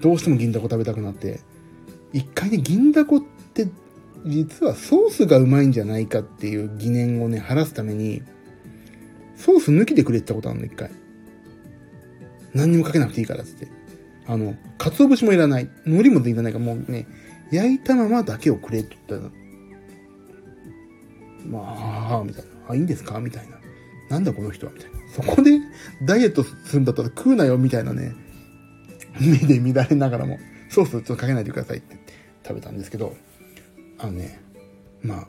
[0.00, 1.40] どうしても銀だこ食べたくなって、
[2.12, 3.37] 一回ね、銀だこって
[4.26, 8.22] 実はソースがうまいんじゃないかっていう疑念をね、晴らすために、
[9.36, 10.90] ソース抜きでくれってことあるの、一回。
[12.54, 13.68] 何にもかけなくていいからって。
[14.26, 15.70] あの、鰹節もいらない。
[15.86, 17.06] 海苔もいらないから、もうね、
[17.50, 19.32] 焼いたままだけをくれって言ったら、
[21.46, 22.50] まあ、みたいな。
[22.68, 23.20] あ、いいんですか？
[23.20, 23.58] みたいな。
[24.10, 24.72] なんだこの人は？
[24.72, 24.98] みたいな。
[25.14, 25.58] そこで
[26.04, 28.12] ダイエットするんだったら食うなよみたいなね、
[29.18, 30.38] 目で見られながらも、
[30.68, 31.96] ソースちょっとかけないでくださいって
[32.46, 33.16] 食べたんですけど、
[33.98, 34.40] あのね、
[35.02, 35.26] まあ、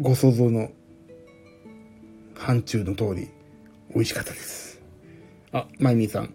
[0.00, 0.70] ご想像の
[2.34, 3.28] 範疇の通り、
[3.94, 4.80] 美味しかったです。
[5.52, 6.34] あ、マイミーさん。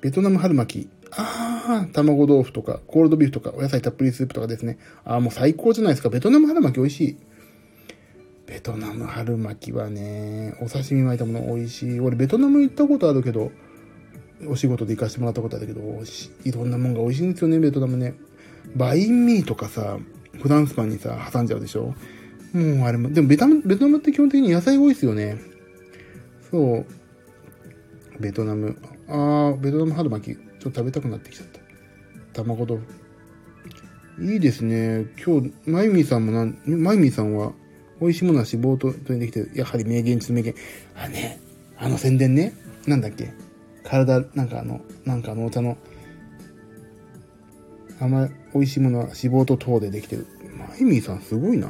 [0.00, 0.88] ベトナム春巻き。
[1.10, 4.78] ああ、卵豆腐とか、コールドビーフとか、お野菜たっぷりスープとかですね。
[5.04, 6.10] ああ、もう最高じゃないですか。
[6.10, 7.16] ベトナム春巻き美味しい。
[8.46, 12.00] ベトナム春巻きはね、お刺身巻いたもの美味しい。
[12.00, 13.52] 俺、ベトナム行ったことあるけど、
[14.48, 15.80] お仕事で行かせてもらったことあるけど、
[16.44, 18.14] いろんなもんが美味しいんですよね、ベトナムね。
[18.76, 19.98] バインミーとかさ、
[20.40, 21.94] フランスパンにさ、挟んじゃうでしょ？
[22.52, 25.38] もうあれも、でもベトナム、ベトナムって基本的に野菜多いですよね。
[26.50, 26.86] そう。
[28.20, 28.76] ベトナム。
[29.08, 30.36] あー、ベトナム春巻き。
[30.36, 32.42] ちょっと食べたくなってきちゃった。
[32.42, 34.24] 卵豆腐。
[34.32, 35.06] いいですね。
[35.24, 37.52] 今日、マイミーさんもなん、マイミーさんは、
[38.00, 39.50] 美味しいものは脂肪と、とにできてる。
[39.54, 40.54] やはり名言中名言。
[40.96, 41.40] あ、ね、
[41.76, 42.54] あの宣伝ね。
[42.86, 43.32] なんだっけ？
[43.84, 45.76] 体、なんかあの、なんかあのお茶の、
[48.00, 50.26] あんま美味しいものは脂肪と糖でできてる。
[50.56, 51.68] マイミーさんすごいな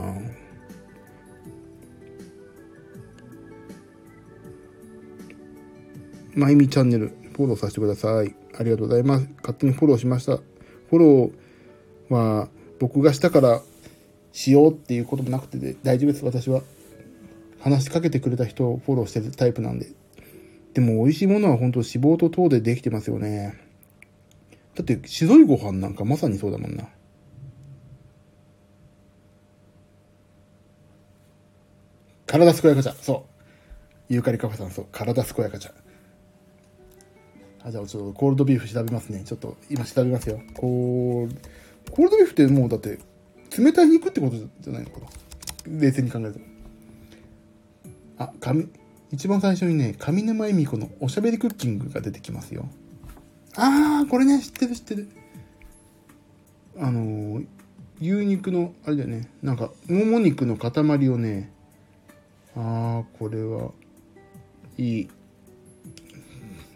[6.35, 8.35] マイミーチャンネル、フォローさせてください。
[8.57, 9.29] ありがとうございます。
[9.39, 10.37] 勝手にフォローしました。
[10.37, 12.49] フォローは
[12.79, 13.63] 僕がしたから
[14.33, 16.63] しようっていうこともなくて大丈夫です、私は。
[17.61, 19.89] 話しかけてくれた人をフォローしてるタイプなんで。
[20.75, 23.68] でも美味しいものは本当脂肪と糖でできてますよね。
[24.79, 26.85] だって白いご飯なんかまさにそうだもんな。
[32.27, 32.95] 体健やかちゃ。
[32.95, 33.27] そ
[34.09, 34.13] う。
[34.13, 34.87] ユーカリカフェさん、そう。
[34.93, 35.73] 体健やかちゃ。
[37.65, 39.25] あ、じゃあちょっとコールドビーフ調べますね。
[39.25, 40.41] ちょっと今調べますよ。
[40.55, 41.35] コール、
[41.91, 43.01] コールドビーフってもうだって
[43.59, 45.07] 冷たい肉ってことじゃないのかな。
[45.67, 46.41] 冷静に考えると。
[48.19, 48.69] あ、み、
[49.11, 52.69] 一番最初にね、上沼恵美子のおしゃべりクッキングが出てきますよ。
[53.57, 55.09] あー、これね、知ってる知ってる。
[56.79, 57.47] あのー、
[58.01, 61.53] 牛肉の、あれだよね、なんか、もも肉の塊をね、
[62.57, 63.73] あー、これは、
[64.77, 65.09] いい。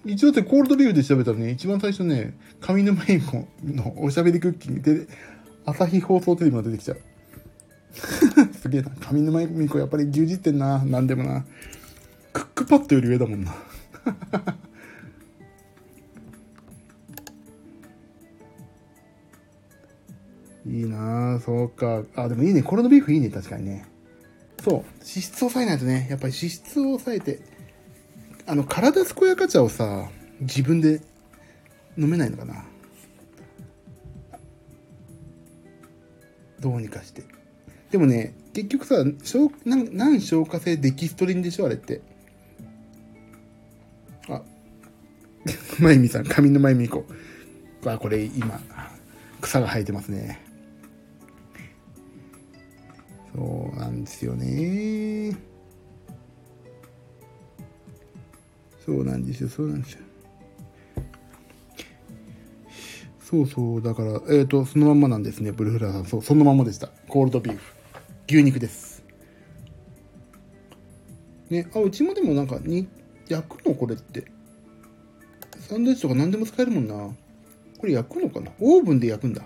[0.04, 5.06] 一応ってコールドビューで調べたらね、一番最初ね、上沼恵美子のおしゃべりクッキングで、
[5.64, 7.00] 朝日放送テレビが出てきちゃう。
[8.60, 8.90] すげえな。
[9.00, 10.84] 上沼恵美子やっぱり牛耳ってんな。
[10.84, 11.44] なんでもな。
[12.32, 13.54] クックパッドより上だもんな。
[20.66, 22.02] いいなそうか。
[22.14, 22.62] あ、でもいいね。
[22.62, 23.30] コロナビーフいいね。
[23.30, 23.86] 確かにね。
[24.62, 24.74] そう。
[24.74, 26.06] 脂質を抑えないとね。
[26.08, 27.40] やっぱり脂質を抑えて。
[28.46, 30.08] あの、体健やか茶をさ、
[30.40, 31.00] 自分で
[31.98, 32.64] 飲めないのかな。
[36.60, 37.24] どうにかして。
[37.90, 42.00] でもね、結局さ、消な何消化性デキストリンでしょあれって。
[44.28, 44.42] あ、
[45.80, 47.04] まゆみさん、髪のまゆみこ
[47.84, 47.88] う。
[47.90, 48.60] あ、これ今、
[49.40, 50.51] 草が生えてますね。
[53.34, 55.36] そうなんですよね。
[58.84, 59.98] そうなんですよ、そうなんですよ。
[63.20, 66.04] そうそう、だから、えっ、ー、と、そのまんまなんですね、ブルフラーさん。
[66.04, 66.90] そう、そのままでした。
[67.08, 67.74] コールドビーフ。
[68.28, 69.02] 牛肉です。
[71.48, 72.88] ね、あ、うちもでもなんか、に、
[73.28, 74.30] 焼くのこれって。
[75.60, 76.94] サンドイッチとか何でも使えるもんな。
[77.78, 78.50] これ焼くのかな？
[78.60, 79.42] オーブンで焼くんだ。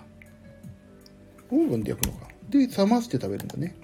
[1.49, 2.26] オーブンで焼くのか。
[2.49, 3.75] で、冷まして食べるんだね。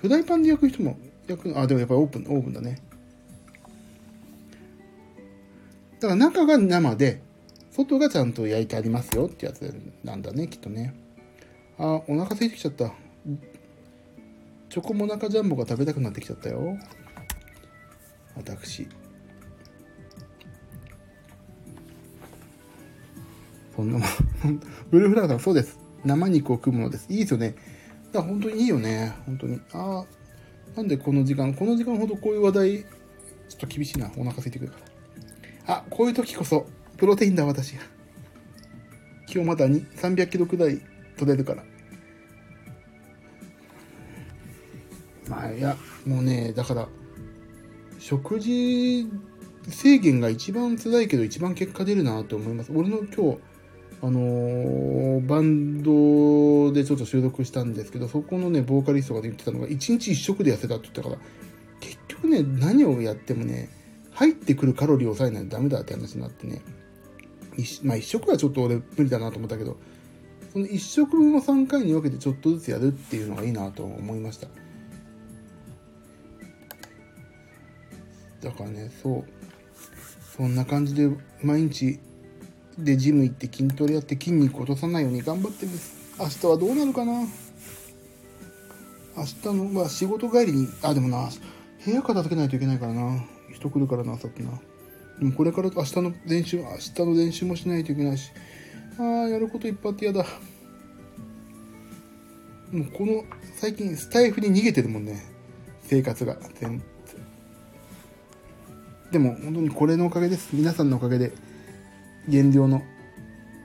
[0.00, 2.80] フライパンで焼く人も、焼く、あ、でもやっぱりオーブン、オーブンだね。
[6.00, 7.22] だから中が生で、
[7.70, 10.94] 外がちゃんと焼いてありますよってやつなんだね、きっとね。
[11.78, 12.92] あ、お腹空いてきちゃった。
[14.70, 16.78] チョコモナカジャンボが食べたくなってきちゃったよ。
[18.36, 18.88] 私。
[23.74, 24.08] そんなもん。
[24.90, 25.79] ブルーフラガーさん、そうです。
[26.04, 27.06] 生肉を食うものです。
[27.08, 27.54] いいですよね。
[28.12, 29.14] だから本当にいいよね。
[29.26, 29.60] 本当に。
[29.72, 32.86] ああ、なんでこの時間、この時間ほどこういう話題、ちょ
[33.56, 34.10] っと厳しいな。
[34.16, 34.78] お腹空いてくるか
[35.66, 35.74] ら。
[35.76, 37.82] あ、こういう時こそ、プロテインだ、私が。
[39.32, 40.80] 今日まだ300キロくらい
[41.16, 41.64] 取れるから。
[45.28, 46.88] まあ、いや、もうね、だから、
[48.00, 49.06] 食事
[49.68, 52.72] 制限が一番辛いけど一番結果出るなと思います。
[52.74, 53.38] 俺の今日、
[54.02, 61.16] あのー、バンドでちょっと収録したんですけど、そこのね、ボーカリストが言ってたのが、1日1食で痩せたって言ったから、
[61.80, 63.68] 結局ね、何をやってもね、
[64.12, 66.62] 入ってくるカロリーを抑えないとダメだって話になってね、
[67.82, 69.76] まあ一食はちょっと俺無理だなと思ったけど、
[70.52, 74.48] その一食分を3回に分けてちょっとずつやるっていうのがいいなと思いました。
[78.40, 79.24] だからね、そう。
[80.36, 81.10] そんな感じで
[81.42, 81.98] 毎日
[82.78, 85.94] でジム行って筋トレやって筋肉落とさないように頑張ってるんです。
[86.18, 87.12] 明日はどうなるかな？
[89.16, 91.28] 明日の、まあ仕事帰りに、あ、でもな、
[91.84, 93.24] 部屋片付けないといけないからな。
[93.52, 94.50] 人来るからな、さっきな。
[95.18, 98.30] でもこれから明日の練習、明日の練習もしないといけないし、
[98.98, 100.24] ああ、やることいっぱいあって嫌だ。
[102.70, 103.24] もうこの、
[103.56, 105.22] 最近スタイフに逃げてるもんね。
[105.82, 106.38] 生活が。
[106.60, 106.82] 全
[109.10, 110.50] でも本当にこれのおかげです。
[110.52, 111.32] 皆さんのおかげで、
[112.30, 112.82] 減量の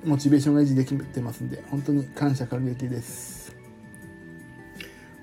[0.03, 3.55] モチベーションが維持できてますんで、本当に感謝感激です。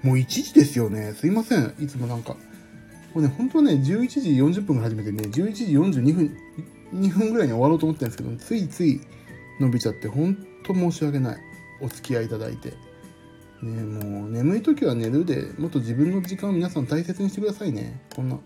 [0.03, 1.13] もう1時ですよね。
[1.13, 1.75] すいません。
[1.79, 2.37] いつもなんか、
[3.13, 6.37] これね、本当はね、11時40分から始めてね、11時42分、
[6.95, 9.01] 2分ぐらいに終わろうと思ってるんですけど、ついつい
[9.61, 11.39] 伸びちゃって、本当申し訳ない。
[11.81, 12.75] お付き合いいただいて。
[13.63, 18.01] ね、もう眠い時は寝るで、もっと自分の時間を皆さん大切にしてくださいね。
[18.15, 18.39] こんな、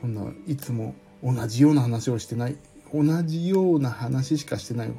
[0.00, 2.56] こんないつも同じような話をしてない。
[2.92, 4.90] 同じような話しかしてない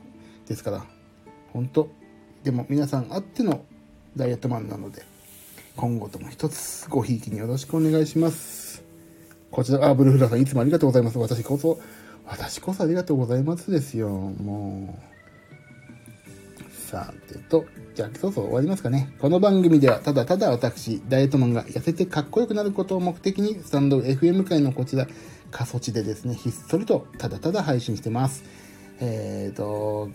[0.48, 0.86] ですから。
[1.54, 1.90] 本当
[2.44, 3.64] でも皆さんあっての
[4.16, 5.04] ダイエットマンなので、
[5.76, 8.84] 今後とも一つごひいきによろしくお願いします。
[9.52, 11.18] こちら、あ、ブルーフラさんいつもありがとうございます。
[11.18, 11.80] 私こそ、
[12.26, 14.10] 私こそありがとうございますですよ。
[14.10, 15.10] もう。
[16.90, 19.14] さてと、じゃあ、そろそろ終わりますかね。
[19.20, 25.08] この番組では、ただただ私、ダイエットマンが痩せてかっこよくなることを目的に、スタンド FM 界のこちら、
[25.52, 28.44] 過疎地でですね、ひっそりと、ただただ配信してます。
[29.00, 30.10] えっ、ー、と、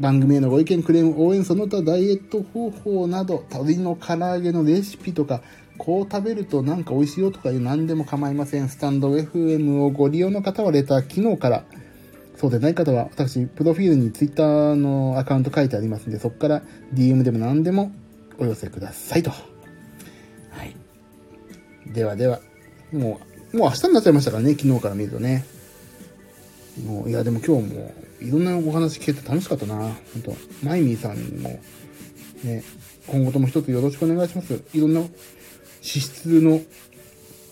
[0.00, 5.42] 番組へのご意見、クレーム、応援、その他ダイエット方法など、鶏の唐揚げのレシピとか、
[5.76, 8.68] こう食べるとなんか美味しいよとかいう何でも構いません。
[8.68, 11.64] スタンド FM をご利用の方はレター、昨日から、
[12.36, 16.62] そうでない方は、私、プロフィールに Twitter のアカウント書いてありますんで、そこから
[16.94, 17.92] DM でも何でも
[18.38, 19.30] お寄せくださいと。
[19.30, 19.36] は
[20.64, 20.76] い。
[21.86, 22.40] ではでは、
[22.92, 25.44] もう、もう明日になっちゃいましたからね、昨日から見るとね。
[26.86, 29.76] もう、いや、でも今日も、いろんなお話聞けて楽しかったな。
[29.76, 31.58] 本当マイミーさんも、
[32.44, 32.62] ね、
[33.06, 34.62] 今後とも一つよろしくお願いします。
[34.74, 35.10] いろんな脂
[35.82, 36.60] 質の、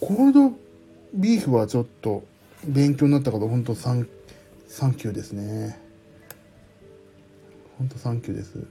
[0.01, 0.53] コールド
[1.15, 2.25] ビーフはちょっと
[2.67, 4.07] 勉強になったから、本当サン、
[4.69, 5.79] サンキューですね。
[7.79, 8.65] 本当サンキューです。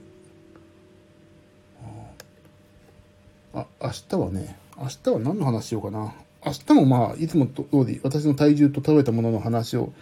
[3.52, 6.14] あ、明日はね、明日は何の話しようかな。
[6.46, 9.92] 明日もまあ、いつも通り私の体重と食べたものの話を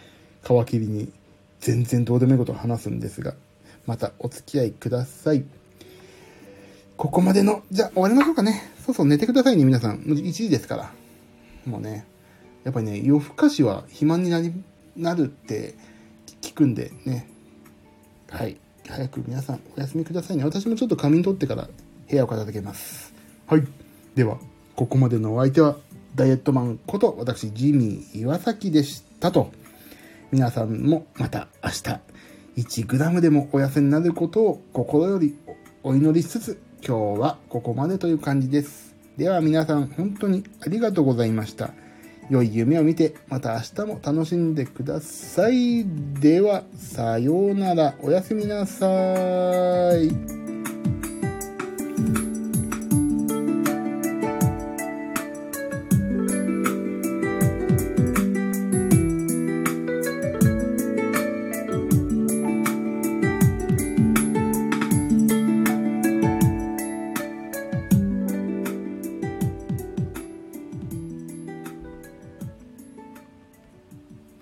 [0.42, 1.10] 皮切りに
[1.60, 3.34] 全然どうでもいいことを話すんですが、
[3.86, 5.44] またお付き合いください。
[6.98, 8.70] ここまでの、じゃあ終わりましょうかね。
[8.84, 10.00] そうそう寝てくださいね、皆さん。
[10.00, 10.92] 1時ですから。
[11.64, 12.04] もうね、
[12.62, 14.52] やっぱりね、夜更かしは肥満になり、
[14.96, 15.74] なるって
[16.42, 17.26] 聞くんでね。
[18.28, 18.58] はい。
[18.86, 20.44] 早く皆さんお休みくださいね。
[20.44, 21.70] 私もちょっと仮眠取ってから
[22.10, 23.14] 部屋を片付けます。
[23.46, 23.66] はい。
[24.14, 24.38] では、
[24.76, 25.78] ここまでのお相手は、
[26.14, 29.50] ダイエットマンこと私、ジミー岩崎でしたと。
[30.30, 32.00] 皆さんもまた明日、
[32.56, 35.36] 1グラムでもお痩せになることを心より
[35.82, 38.94] お祈りしつつ、今日はここまでという感じです。
[39.16, 41.70] では皆さん、本当にありがとうございました。
[42.30, 45.84] 良い夢を見て、また明日も楽しんでください。
[46.20, 47.94] では、さようなら。
[48.00, 48.86] おやすみなさ
[49.96, 50.43] い。